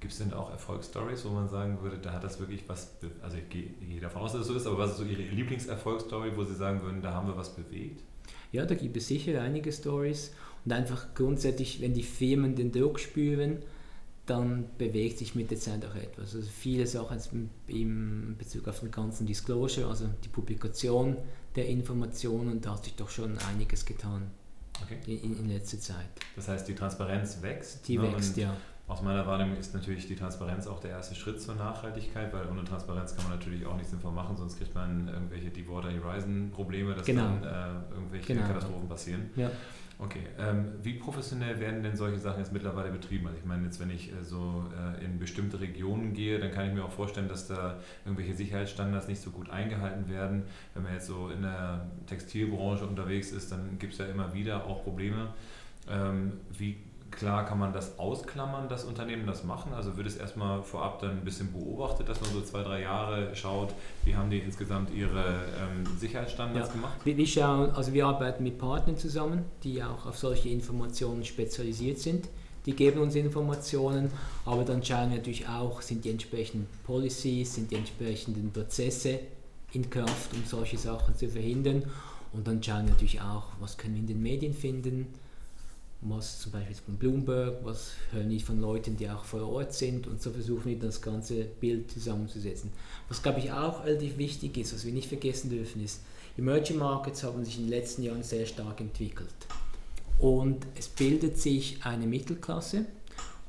Gibt 0.00 0.12
es 0.12 0.18
denn 0.18 0.34
auch 0.34 0.50
Erfolgsstories, 0.50 1.24
wo 1.24 1.30
man 1.30 1.48
sagen 1.48 1.78
würde, 1.80 1.96
da 1.98 2.12
hat 2.12 2.24
das 2.24 2.38
wirklich 2.38 2.64
was, 2.66 2.90
also 3.22 3.36
ich 3.38 3.48
gehe, 3.48 3.70
ich 3.80 3.88
gehe 3.88 4.00
davon 4.00 4.22
aus, 4.22 4.32
dass 4.32 4.42
es 4.42 4.48
so 4.48 4.54
ist, 4.54 4.66
aber 4.66 4.78
was 4.78 4.92
ist 4.92 4.98
so 4.98 5.04
Ihre 5.04 5.22
Lieblingserfolgsstory, 5.22 6.36
wo 6.36 6.44
Sie 6.44 6.54
sagen 6.54 6.82
würden, 6.82 7.00
da 7.00 7.14
haben 7.14 7.26
wir 7.28 7.36
was 7.36 7.54
bewegt? 7.54 8.02
Ja, 8.52 8.66
da 8.66 8.74
gibt 8.74 8.96
es 8.96 9.08
sicher 9.08 9.40
einige 9.40 9.72
Stories 9.72 10.32
und 10.64 10.72
einfach 10.72 11.14
grundsätzlich, 11.14 11.80
wenn 11.80 11.94
die 11.94 12.02
Firmen 12.02 12.54
den 12.54 12.70
Druck 12.70 13.00
spüren, 13.00 13.58
dann 14.26 14.64
bewegt 14.78 15.18
sich 15.18 15.34
mit 15.34 15.50
der 15.50 15.58
Zeit 15.58 15.84
auch 15.84 15.94
etwas. 15.94 16.34
Also 16.34 16.48
viele 16.48 16.86
Sachen 16.86 17.50
in 17.66 18.36
Bezug 18.38 18.66
auf 18.68 18.80
den 18.80 18.90
ganzen 18.90 19.26
Disclosure, 19.26 19.88
also 19.88 20.08
die 20.24 20.28
Publikation 20.28 21.16
der 21.56 21.68
Informationen, 21.68 22.60
da 22.60 22.72
hat 22.72 22.84
sich 22.84 22.94
doch 22.96 23.10
schon 23.10 23.36
einiges 23.50 23.84
getan 23.84 24.30
okay. 24.82 24.98
in, 25.06 25.38
in, 25.38 25.48
letzter 25.48 25.78
Zeit. 25.78 26.08
Das 26.36 26.48
heißt, 26.48 26.66
die 26.66 26.74
Transparenz 26.74 27.42
wächst? 27.42 27.86
Die 27.86 27.98
ne? 27.98 28.12
wächst, 28.12 28.36
ja. 28.36 28.56
Aus 28.86 29.00
meiner 29.00 29.26
Wahrnehmung 29.26 29.56
ist 29.56 29.72
natürlich 29.72 30.06
die 30.08 30.16
Transparenz 30.16 30.66
auch 30.66 30.78
der 30.78 30.90
erste 30.90 31.14
Schritt 31.14 31.40
zur 31.40 31.54
Nachhaltigkeit, 31.54 32.30
weil 32.34 32.46
ohne 32.50 32.64
Transparenz 32.64 33.16
kann 33.16 33.24
man 33.28 33.38
natürlich 33.38 33.64
auch 33.64 33.76
nichts 33.76 33.90
sinnvoll 33.90 34.12
machen, 34.12 34.36
sonst 34.36 34.58
kriegt 34.58 34.74
man 34.74 35.08
irgendwelche 35.08 35.48
Deepwater 35.48 35.88
Horizon 36.02 36.50
Probleme, 36.50 36.94
dass 36.94 37.06
genau. 37.06 37.22
dann 37.22 37.44
äh, 37.44 37.94
irgendwelche 37.94 38.34
genau. 38.34 38.46
Katastrophen 38.46 38.88
passieren. 38.88 39.30
Ja. 39.36 39.50
Okay, 40.04 40.20
ähm, 40.38 40.72
wie 40.82 40.94
professionell 40.94 41.58
werden 41.60 41.82
denn 41.82 41.96
solche 41.96 42.18
Sachen 42.18 42.40
jetzt 42.40 42.52
mittlerweile 42.52 42.90
betrieben? 42.90 43.26
Also 43.26 43.38
ich 43.38 43.46
meine, 43.46 43.64
jetzt 43.64 43.80
wenn 43.80 43.88
ich 43.88 44.12
äh, 44.12 44.22
so 44.22 44.66
äh, 44.76 45.02
in 45.02 45.18
bestimmte 45.18 45.60
Regionen 45.60 46.12
gehe, 46.12 46.38
dann 46.38 46.50
kann 46.50 46.68
ich 46.68 46.74
mir 46.74 46.84
auch 46.84 46.92
vorstellen, 46.92 47.26
dass 47.26 47.48
da 47.48 47.78
irgendwelche 48.04 48.34
Sicherheitsstandards 48.34 49.08
nicht 49.08 49.22
so 49.22 49.30
gut 49.30 49.48
eingehalten 49.48 50.10
werden. 50.10 50.42
Wenn 50.74 50.82
man 50.82 50.92
jetzt 50.92 51.06
so 51.06 51.30
in 51.30 51.40
der 51.40 51.86
Textilbranche 52.06 52.86
unterwegs 52.86 53.32
ist, 53.32 53.50
dann 53.50 53.78
gibt 53.78 53.94
es 53.94 53.98
ja 53.98 54.04
immer 54.04 54.34
wieder 54.34 54.66
auch 54.66 54.84
Probleme. 54.84 55.32
Ähm, 55.88 56.34
wie 56.50 56.76
Klar 57.16 57.46
kann 57.46 57.58
man 57.58 57.72
das 57.72 57.98
ausklammern, 57.98 58.68
dass 58.68 58.84
Unternehmen 58.84 59.26
das 59.26 59.44
machen. 59.44 59.72
Also 59.72 59.96
wird 59.96 60.06
es 60.06 60.16
erstmal 60.16 60.62
vorab 60.62 61.00
dann 61.00 61.10
ein 61.10 61.24
bisschen 61.24 61.52
beobachtet, 61.52 62.08
dass 62.08 62.20
man 62.20 62.30
so 62.32 62.40
zwei, 62.42 62.62
drei 62.62 62.82
Jahre 62.82 63.34
schaut, 63.36 63.72
wie 64.04 64.16
haben 64.16 64.30
die 64.30 64.38
insgesamt 64.38 64.92
ihre 64.92 65.22
ähm, 65.22 65.86
Sicherheitsstandards 65.98 66.68
ja. 66.68 66.74
gemacht? 66.74 66.94
Wir, 67.04 67.16
wir, 67.16 67.26
schauen, 67.26 67.70
also 67.70 67.92
wir 67.92 68.06
arbeiten 68.06 68.42
mit 68.42 68.58
Partnern 68.58 68.96
zusammen, 68.96 69.44
die 69.62 69.82
auch 69.82 70.06
auf 70.06 70.18
solche 70.18 70.48
Informationen 70.48 71.24
spezialisiert 71.24 71.98
sind. 71.98 72.28
Die 72.66 72.74
geben 72.74 73.00
uns 73.00 73.14
Informationen, 73.14 74.10
aber 74.44 74.64
dann 74.64 74.82
schauen 74.82 75.10
wir 75.10 75.18
natürlich 75.18 75.46
auch, 75.48 75.82
sind 75.82 76.04
die 76.04 76.10
entsprechenden 76.10 76.66
Policies, 76.84 77.54
sind 77.54 77.70
die 77.70 77.76
entsprechenden 77.76 78.52
Prozesse 78.52 79.20
in 79.72 79.88
Kraft, 79.90 80.32
um 80.32 80.42
solche 80.46 80.78
Sachen 80.78 81.14
zu 81.14 81.28
verhindern. 81.28 81.84
Und 82.32 82.48
dann 82.48 82.62
schauen 82.62 82.86
wir 82.86 82.92
natürlich 82.92 83.20
auch, 83.20 83.44
was 83.60 83.76
können 83.76 83.94
wir 83.94 84.00
in 84.00 84.06
den 84.06 84.22
Medien 84.22 84.54
finden 84.54 85.14
was 86.04 86.40
zum 86.40 86.52
Beispiel 86.52 86.76
von 86.76 86.96
Bloomberg, 86.96 87.64
was 87.64 87.92
hören 88.12 88.28
wir 88.28 88.40
von 88.40 88.60
Leuten, 88.60 88.96
die 88.96 89.08
auch 89.08 89.24
vor 89.24 89.48
Ort 89.48 89.72
sind 89.72 90.06
und 90.06 90.22
so 90.22 90.30
versuchen 90.30 90.66
wir 90.66 90.78
das 90.78 91.00
ganze 91.00 91.44
Bild 91.44 91.90
zusammenzusetzen. 91.90 92.70
Was 93.08 93.22
glaube 93.22 93.40
ich 93.40 93.50
auch 93.50 93.84
relativ 93.84 94.18
wichtig 94.18 94.56
ist, 94.56 94.74
was 94.74 94.84
wir 94.84 94.92
nicht 94.92 95.08
vergessen 95.08 95.50
dürfen, 95.50 95.82
ist, 95.82 96.00
Emerging 96.36 96.78
Markets 96.78 97.22
haben 97.22 97.44
sich 97.44 97.58
in 97.58 97.64
den 97.64 97.70
letzten 97.70 98.02
Jahren 98.02 98.22
sehr 98.22 98.44
stark 98.44 98.80
entwickelt 98.80 99.28
und 100.18 100.66
es 100.76 100.88
bildet 100.88 101.38
sich 101.38 101.78
eine 101.84 102.06
Mittelklasse 102.06 102.84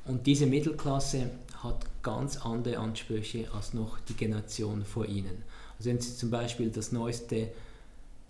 und 0.06 0.26
diese 0.26 0.46
Mittelklasse 0.46 1.30
hat 1.62 1.84
ganz 2.02 2.38
andere 2.38 2.78
Ansprüche 2.78 3.48
als 3.52 3.74
noch 3.74 3.98
die 4.00 4.14
Generation 4.14 4.84
vor 4.84 5.06
ihnen. 5.06 5.42
Also 5.78 5.90
wenn 5.90 6.00
Sie 6.00 6.16
zum 6.16 6.30
Beispiel 6.30 6.70
das 6.70 6.92
neueste, 6.92 7.48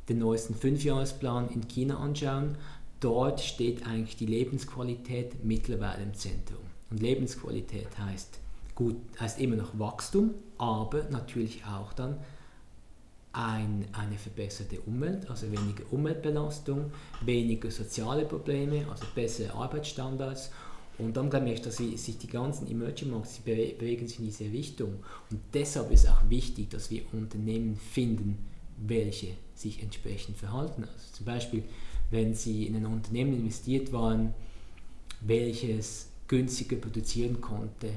den 0.09 0.19
neuesten 0.19 0.55
Fünfjahresplan 0.55 1.51
in 1.51 1.69
China 1.69 1.99
anschauen, 1.99 2.57
dort 3.01 3.41
steht 3.41 3.87
eigentlich 3.87 4.17
die 4.17 4.27
Lebensqualität 4.27 5.45
mittlerweile 5.45 6.03
im 6.03 6.15
Zentrum. 6.15 6.61
Und 6.91 7.01
Lebensqualität 7.01 7.99
heißt, 7.99 8.39
gut, 8.75 8.97
heißt 9.21 9.41
immer 9.41 9.57
noch 9.57 9.79
Wachstum, 9.79 10.35
aber 10.59 11.05
natürlich 11.11 11.65
auch 11.65 11.93
dann 11.93 12.19
ein, 13.33 13.85
eine 13.93 14.17
verbesserte 14.17 14.81
Umwelt, 14.81 15.29
also 15.29 15.51
weniger 15.53 15.85
Umweltbelastung, 15.91 16.91
weniger 17.21 17.71
soziale 17.71 18.25
Probleme, 18.25 18.87
also 18.91 19.05
bessere 19.15 19.53
Arbeitsstandards. 19.53 20.51
Und 20.99 21.19
dann 21.19 21.29
glaube 21.29 21.51
ich, 21.51 21.61
dass 21.61 21.77
sich 21.77 22.17
die 22.17 22.27
ganzen 22.27 22.71
Emerging 22.71 23.11
Markets 23.11 23.41
bewegen 23.41 24.09
sich 24.09 24.19
in 24.19 24.25
diese 24.25 24.45
Richtung. 24.45 24.95
Und 25.31 25.41
deshalb 25.53 25.91
ist 25.91 26.09
auch 26.09 26.31
wichtig, 26.31 26.71
dass 26.71 26.91
wir 26.91 27.03
Unternehmen 27.13 27.77
finden, 27.77 28.39
welche 28.79 29.35
sich 29.55 29.83
entsprechend 29.83 30.39
verhalten. 30.39 30.85
Also 30.85 31.13
zum 31.13 31.27
Beispiel 31.27 31.65
wenn 32.11 32.35
sie 32.35 32.67
in 32.67 32.77
ein 32.77 32.87
Unternehmen 32.87 33.35
investiert 33.35 33.93
waren, 33.93 34.35
welches 35.21 36.09
günstiger 36.29 36.77
produzieren 36.77 37.41
konnte 37.41 37.91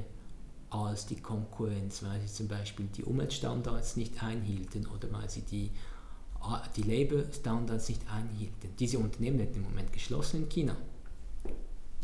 als 0.70 1.06
die 1.06 1.16
Konkurrenz, 1.16 2.02
weil 2.02 2.20
sie 2.20 2.32
zum 2.32 2.48
Beispiel 2.48 2.86
die 2.96 3.02
Umweltstandards 3.02 3.96
nicht 3.96 4.22
einhielten 4.22 4.86
oder 4.86 5.12
weil 5.12 5.28
sie 5.28 5.42
die, 5.42 5.70
die 6.76 6.82
Labor-Standards 6.82 7.88
nicht 7.88 8.02
einhielten. 8.10 8.70
Diese 8.78 8.98
Unternehmen 8.98 9.38
werden 9.38 9.56
im 9.56 9.62
Moment 9.62 9.92
geschlossen 9.92 10.44
in 10.44 10.48
China. 10.48 10.76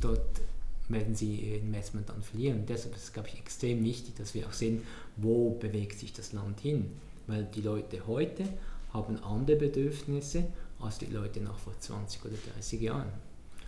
Dort 0.00 0.40
werden 0.88 1.14
sie 1.14 1.36
ihr 1.36 1.58
Investment 1.58 2.08
dann 2.08 2.22
verlieren. 2.22 2.64
Deshalb 2.66 2.94
ist 2.96 3.04
es, 3.04 3.12
glaube 3.12 3.28
ich, 3.28 3.38
extrem 3.38 3.82
wichtig, 3.84 4.16
dass 4.16 4.34
wir 4.34 4.46
auch 4.46 4.52
sehen, 4.52 4.82
wo 5.16 5.50
bewegt 5.50 5.98
sich 5.98 6.12
das 6.12 6.32
Land 6.32 6.60
hin. 6.60 6.90
Weil 7.26 7.44
die 7.44 7.62
Leute 7.62 8.06
heute 8.06 8.44
haben 8.92 9.16
andere 9.22 9.56
Bedürfnisse 9.56 10.44
als 10.80 10.98
die 10.98 11.06
Leute 11.06 11.40
noch 11.40 11.58
vor 11.58 11.78
20 11.78 12.24
oder 12.24 12.36
30 12.54 12.80
Jahren. 12.80 13.08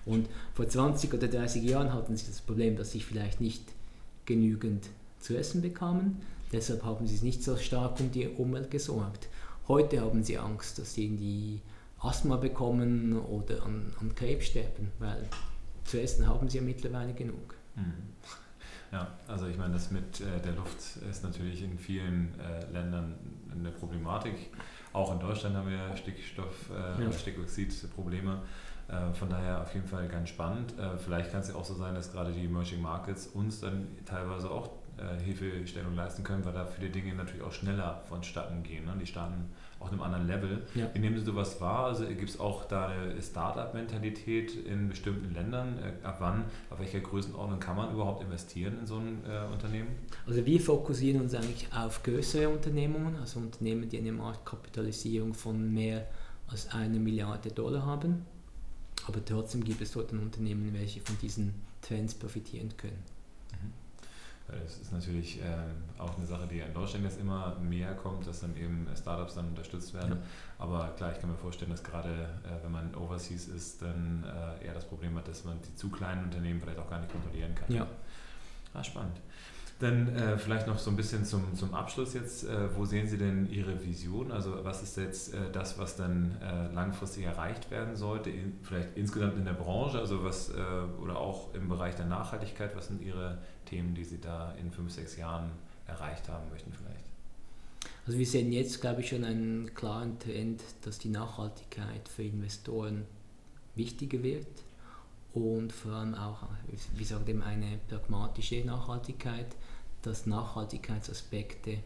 Und 0.04 0.28
vor 0.54 0.68
20 0.68 1.12
oder 1.12 1.28
30 1.28 1.62
Jahren 1.62 1.92
hatten 1.92 2.16
sie 2.16 2.26
das 2.26 2.40
Problem, 2.40 2.76
dass 2.76 2.92
sie 2.92 3.00
vielleicht 3.00 3.40
nicht 3.40 3.62
genügend 4.24 4.88
zu 5.20 5.36
essen 5.36 5.62
bekamen. 5.62 6.20
Deshalb 6.52 6.84
haben 6.84 7.06
sie 7.06 7.24
nicht 7.24 7.42
so 7.42 7.56
stark 7.56 8.00
um 8.00 8.10
die 8.10 8.26
Umwelt 8.26 8.70
gesorgt. 8.70 9.28
Heute 9.66 10.00
haben 10.00 10.22
sie 10.22 10.38
Angst, 10.38 10.78
dass 10.78 10.94
sie 10.94 11.04
irgendwie 11.04 11.60
Asthma 12.00 12.36
bekommen 12.36 13.18
oder 13.18 13.64
an, 13.64 13.92
an 14.00 14.14
Krebs 14.14 14.46
sterben, 14.46 14.92
weil 14.98 15.28
zu 15.84 16.00
essen 16.00 16.26
haben 16.26 16.48
sie 16.48 16.58
ja 16.58 16.64
mittlerweile 16.64 17.12
genug. 17.12 17.54
Mhm. 17.74 17.92
Ja, 18.92 19.18
also 19.26 19.46
ich 19.46 19.58
meine, 19.58 19.74
das 19.74 19.90
mit 19.90 20.20
äh, 20.20 20.40
der 20.40 20.52
Luft 20.52 20.78
ist 21.10 21.22
natürlich 21.22 21.62
in 21.62 21.78
vielen 21.78 22.32
äh, 22.40 22.72
Ländern 22.72 23.14
eine 23.52 23.70
Problematik. 23.70 24.34
Auch 24.92 25.12
in 25.12 25.20
Deutschland 25.20 25.56
haben 25.56 25.70
wir 25.70 25.96
Stickstoff- 25.96 26.70
äh, 26.70 27.04
ja. 27.04 27.12
Stickoxid-Probleme. 27.12 28.42
Äh, 28.88 29.12
von 29.12 29.28
daher 29.28 29.60
auf 29.62 29.74
jeden 29.74 29.86
Fall 29.86 30.08
ganz 30.08 30.30
spannend. 30.30 30.78
Äh, 30.78 30.96
vielleicht 30.96 31.30
kann 31.30 31.40
es 31.40 31.48
ja 31.48 31.54
auch 31.54 31.64
so 31.64 31.74
sein, 31.74 31.94
dass 31.94 32.10
gerade 32.12 32.32
die 32.32 32.44
Emerging 32.44 32.80
Markets 32.80 33.26
uns 33.26 33.60
dann 33.60 33.86
teilweise 34.06 34.50
auch 34.50 34.70
äh, 34.96 35.22
Hilfestellung 35.22 35.94
leisten 35.94 36.24
können, 36.24 36.44
weil 36.44 36.54
da 36.54 36.64
viele 36.64 36.88
Dinge 36.90 37.14
natürlich 37.14 37.42
auch 37.42 37.52
schneller 37.52 38.02
vonstatten 38.08 38.62
gehen. 38.62 38.86
Ne? 38.86 38.94
Die 38.98 39.06
starten 39.06 39.50
auf 39.80 39.92
einem 39.92 40.02
anderen 40.02 40.26
Level. 40.26 40.66
Ja. 40.74 40.90
Wie 40.92 40.98
nehmen 40.98 41.18
Sie 41.18 41.24
sowas 41.24 41.60
wahr? 41.60 41.86
Also 41.86 42.06
gibt 42.06 42.28
es 42.28 42.40
auch 42.40 42.64
da 42.64 42.88
eine 42.88 43.22
Startup-Mentalität 43.22 44.54
in 44.66 44.88
bestimmten 44.88 45.32
Ländern? 45.32 45.78
Ab 46.02 46.16
wann, 46.20 46.44
auf 46.70 46.80
welcher 46.80 47.00
Größenordnung 47.00 47.60
kann 47.60 47.76
man 47.76 47.92
überhaupt 47.92 48.22
investieren 48.22 48.78
in 48.80 48.86
so 48.86 48.96
ein 48.96 49.22
äh, 49.24 49.52
Unternehmen? 49.52 49.88
Also 50.26 50.44
wir 50.44 50.60
fokussieren 50.60 51.20
uns 51.20 51.34
eigentlich 51.34 51.68
auf 51.72 52.02
größere 52.02 52.48
Unternehmungen, 52.48 53.16
also 53.16 53.38
Unternehmen, 53.40 53.88
die 53.88 53.98
eine 53.98 54.12
Marktkapitalisierung 54.12 55.34
von 55.34 55.72
mehr 55.72 56.06
als 56.48 56.72
eine 56.72 56.98
Milliarde 56.98 57.50
Dollar 57.50 57.84
haben. 57.86 58.24
Aber 59.06 59.24
trotzdem 59.24 59.62
gibt 59.62 59.80
es 59.80 59.92
dort 59.92 60.12
Unternehmen, 60.12 60.74
welche 60.74 61.00
von 61.00 61.16
diesen 61.22 61.54
Trends 61.82 62.14
profitieren 62.14 62.76
können. 62.76 63.02
Mhm. 63.52 63.87
Das 64.48 64.78
ist 64.78 64.92
natürlich 64.92 65.40
äh, 65.40 66.00
auch 66.00 66.16
eine 66.16 66.26
Sache, 66.26 66.46
die 66.46 66.60
in 66.60 66.72
Deutschland 66.72 67.04
jetzt 67.04 67.20
immer 67.20 67.56
mehr 67.60 67.94
kommt, 67.94 68.26
dass 68.26 68.40
dann 68.40 68.56
eben 68.56 68.86
Startups 68.98 69.34
dann 69.34 69.48
unterstützt 69.48 69.92
werden. 69.92 70.12
Ja. 70.12 70.64
Aber 70.64 70.88
klar, 70.96 71.12
ich 71.12 71.20
kann 71.20 71.30
mir 71.30 71.36
vorstellen, 71.36 71.70
dass 71.70 71.84
gerade 71.84 72.08
äh, 72.08 72.64
wenn 72.64 72.72
man 72.72 72.94
overseas 72.94 73.48
ist, 73.48 73.82
dann 73.82 74.24
äh, 74.24 74.64
eher 74.64 74.72
das 74.72 74.86
Problem 74.86 75.16
hat, 75.16 75.28
dass 75.28 75.44
man 75.44 75.58
die 75.60 75.74
zu 75.74 75.90
kleinen 75.90 76.24
Unternehmen 76.24 76.60
vielleicht 76.60 76.78
auch 76.78 76.88
gar 76.88 76.98
nicht 76.98 77.12
kontrollieren 77.12 77.54
kann. 77.54 77.74
Ja. 77.74 77.86
Ah, 78.72 78.82
spannend. 78.82 79.20
Dann 79.78 80.08
äh, 80.16 80.36
vielleicht 80.38 80.66
noch 80.66 80.78
so 80.78 80.90
ein 80.90 80.96
bisschen 80.96 81.24
zum, 81.24 81.54
zum 81.54 81.72
Abschluss 81.72 82.14
jetzt. 82.14 82.44
Äh, 82.44 82.76
wo 82.76 82.84
sehen 82.84 83.06
Sie 83.06 83.16
denn 83.16 83.48
Ihre 83.48 83.84
Vision? 83.84 84.32
Also 84.32 84.64
was 84.64 84.82
ist 84.82 84.96
jetzt 84.96 85.34
äh, 85.34 85.52
das, 85.52 85.78
was 85.78 85.94
dann 85.94 86.36
äh, 86.42 86.72
langfristig 86.74 87.24
erreicht 87.24 87.70
werden 87.70 87.94
sollte? 87.94 88.28
In, 88.28 88.58
vielleicht 88.62 88.96
insgesamt 88.96 89.36
in 89.36 89.44
der 89.44 89.52
Branche, 89.52 90.00
also 90.00 90.24
was 90.24 90.50
äh, 90.50 90.54
oder 91.00 91.18
auch 91.18 91.54
im 91.54 91.68
Bereich 91.68 91.94
der 91.94 92.06
Nachhaltigkeit, 92.06 92.74
was 92.74 92.88
sind 92.88 93.02
Ihre 93.02 93.38
Themen, 93.66 93.94
die 93.94 94.02
Sie 94.02 94.20
da 94.20 94.52
in 94.60 94.72
fünf, 94.72 94.90
sechs 94.92 95.16
Jahren 95.16 95.50
erreicht 95.86 96.28
haben 96.28 96.50
möchten 96.50 96.72
vielleicht? 96.72 97.04
Also 98.04 98.18
wir 98.18 98.26
sehen 98.26 98.50
jetzt, 98.52 98.80
glaube 98.80 99.02
ich, 99.02 99.10
schon 99.10 99.22
einen 99.22 99.74
klaren 99.74 100.18
Trend, 100.18 100.60
dass 100.82 100.98
die 100.98 101.10
Nachhaltigkeit 101.10 102.08
für 102.08 102.24
Investoren 102.24 103.04
wichtiger 103.76 104.22
wird 104.24 104.46
und 105.34 105.72
vor 105.72 105.92
allem 105.92 106.14
auch, 106.14 106.38
wie 106.94 106.98
gesagt, 106.98 107.28
eben 107.28 107.42
eine 107.42 107.78
pragmatische 107.88 108.64
Nachhaltigkeit, 108.64 109.46
dass 110.08 110.26
Nachhaltigkeitsaspekte 110.26 111.78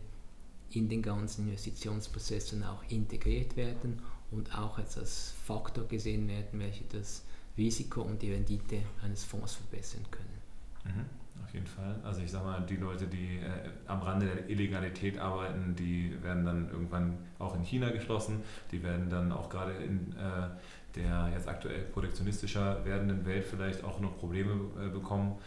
in 0.70 0.88
den 0.88 1.02
ganzen 1.02 1.48
Investitionsprozessen 1.48 2.64
auch 2.64 2.82
integriert 2.88 3.56
werden 3.56 4.00
und 4.30 4.56
auch 4.56 4.78
als 4.78 5.34
Faktor 5.44 5.86
gesehen 5.86 6.28
werden, 6.28 6.60
welche 6.60 6.84
das 6.84 7.24
Risiko 7.58 8.02
und 8.02 8.22
die 8.22 8.32
Rendite 8.32 8.78
eines 9.02 9.24
Fonds 9.24 9.54
verbessern 9.54 10.06
können. 10.10 10.42
Mhm, 10.84 11.44
auf 11.44 11.52
jeden 11.52 11.66
Fall. 11.66 12.00
Also 12.02 12.22
ich 12.22 12.30
sage 12.30 12.46
mal, 12.46 12.60
die 12.64 12.76
Leute, 12.76 13.06
die 13.06 13.38
äh, 13.38 13.68
am 13.86 14.00
Rande 14.00 14.26
der 14.26 14.48
Illegalität 14.48 15.18
arbeiten, 15.18 15.74
die 15.76 16.16
werden 16.22 16.46
dann 16.46 16.70
irgendwann 16.70 17.18
auch 17.38 17.54
in 17.54 17.62
China 17.62 17.90
geschlossen. 17.90 18.40
Die 18.70 18.82
werden 18.82 19.10
dann 19.10 19.32
auch 19.32 19.50
gerade 19.50 19.72
in 19.74 20.12
äh, 20.12 20.48
der 20.94 21.30
jetzt 21.34 21.48
aktuell 21.48 21.82
protektionistischer 21.84 22.84
werdenden 22.84 23.26
Welt 23.26 23.44
vielleicht 23.44 23.84
auch 23.84 24.00
noch 24.00 24.16
Probleme 24.18 24.52
äh, 24.80 24.88
bekommen. 24.88 25.38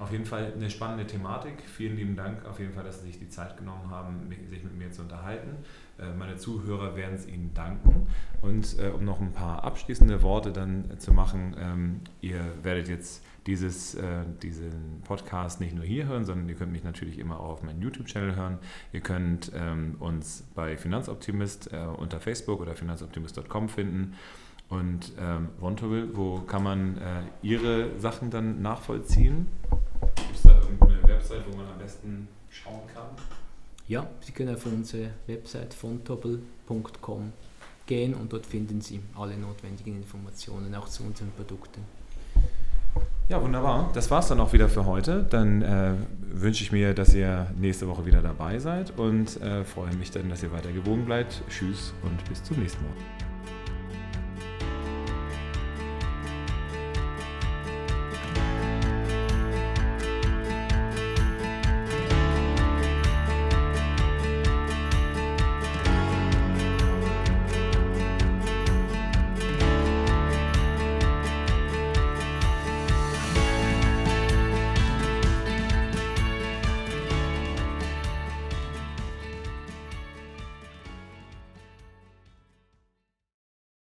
Auf 0.00 0.10
jeden 0.10 0.24
Fall 0.24 0.52
eine 0.52 0.68
spannende 0.70 1.06
Thematik. 1.06 1.62
Vielen 1.66 1.96
lieben 1.96 2.16
Dank 2.16 2.44
auf 2.46 2.58
jeden 2.58 2.72
Fall, 2.72 2.82
dass 2.82 3.00
Sie 3.00 3.06
sich 3.06 3.20
die 3.20 3.28
Zeit 3.28 3.56
genommen 3.56 3.90
haben, 3.90 4.28
sich 4.50 4.64
mit 4.64 4.76
mir 4.76 4.90
zu 4.90 5.02
unterhalten. 5.02 5.56
Äh, 6.00 6.12
meine 6.18 6.36
Zuhörer 6.36 6.96
werden 6.96 7.14
es 7.14 7.28
Ihnen 7.28 7.52
danken. 7.54 8.08
Und 8.42 8.76
äh, 8.80 8.88
um 8.88 9.04
noch 9.04 9.20
ein 9.20 9.32
paar 9.32 9.62
abschließende 9.62 10.22
Worte 10.22 10.52
dann 10.52 10.98
zu 10.98 11.12
machen, 11.12 11.54
ähm, 11.60 12.00
ihr 12.20 12.40
werdet 12.64 12.88
jetzt 12.88 13.24
dieses, 13.46 13.94
diesen 14.42 15.02
Podcast 15.04 15.60
nicht 15.60 15.74
nur 15.74 15.84
hier 15.84 16.06
hören, 16.06 16.24
sondern 16.24 16.48
ihr 16.48 16.54
könnt 16.54 16.72
mich 16.72 16.82
natürlich 16.82 17.18
immer 17.18 17.38
auch 17.38 17.50
auf 17.50 17.62
meinem 17.62 17.82
YouTube-Channel 17.82 18.36
hören. 18.36 18.58
Ihr 18.94 19.00
könnt 19.00 19.52
ähm, 19.54 19.96
uns 19.98 20.44
bei 20.54 20.78
Finanzoptimist 20.78 21.68
unter 21.98 22.20
Facebook 22.20 22.62
oder 22.62 22.74
finanzoptimist.com 22.74 23.68
finden. 23.68 24.14
Und 24.68 25.12
ähm, 25.20 25.48
Wontable, 25.60 26.16
wo 26.16 26.40
kann 26.40 26.62
man 26.62 26.96
äh, 26.98 27.00
Ihre 27.42 27.98
Sachen 27.98 28.30
dann 28.30 28.62
nachvollziehen? 28.62 29.46
Gibt 30.16 30.34
es 30.34 30.42
da 30.42 30.58
irgendeine 30.58 31.02
Website, 31.04 31.42
wo 31.50 31.56
man 31.56 31.66
am 31.66 31.78
besten 31.78 32.28
schauen 32.50 32.82
kann? 32.92 33.06
Ja, 33.86 34.06
Sie 34.20 34.32
können 34.32 34.54
auf 34.54 34.64
unsere 34.66 35.10
Website 35.26 35.74
fontobel.com 35.74 37.32
gehen 37.86 38.14
und 38.14 38.32
dort 38.32 38.46
finden 38.46 38.80
Sie 38.80 39.00
alle 39.16 39.36
notwendigen 39.36 39.96
Informationen 39.96 40.74
auch 40.74 40.88
zu 40.88 41.02
unseren 41.02 41.30
Produkten. 41.32 41.82
Ja, 43.28 43.42
wunderbar. 43.42 43.90
Das 43.94 44.10
war 44.10 44.20
es 44.20 44.28
dann 44.28 44.40
auch 44.40 44.52
wieder 44.52 44.68
für 44.68 44.84
heute. 44.84 45.24
Dann 45.28 45.62
äh, 45.62 45.94
wünsche 46.20 46.62
ich 46.62 46.72
mir, 46.72 46.92
dass 46.94 47.14
ihr 47.14 47.46
nächste 47.58 47.88
Woche 47.88 48.04
wieder 48.04 48.20
dabei 48.20 48.58
seid 48.58 48.98
und 48.98 49.40
äh, 49.40 49.64
freue 49.64 49.94
mich 49.94 50.10
dann, 50.10 50.28
dass 50.28 50.42
ihr 50.42 50.52
weiter 50.52 50.72
gewogen 50.72 51.06
bleibt. 51.06 51.42
Tschüss 51.48 51.94
und 52.02 52.22
bis 52.28 52.42
zum 52.42 52.58
nächsten 52.58 52.82
Mal. 52.84 52.92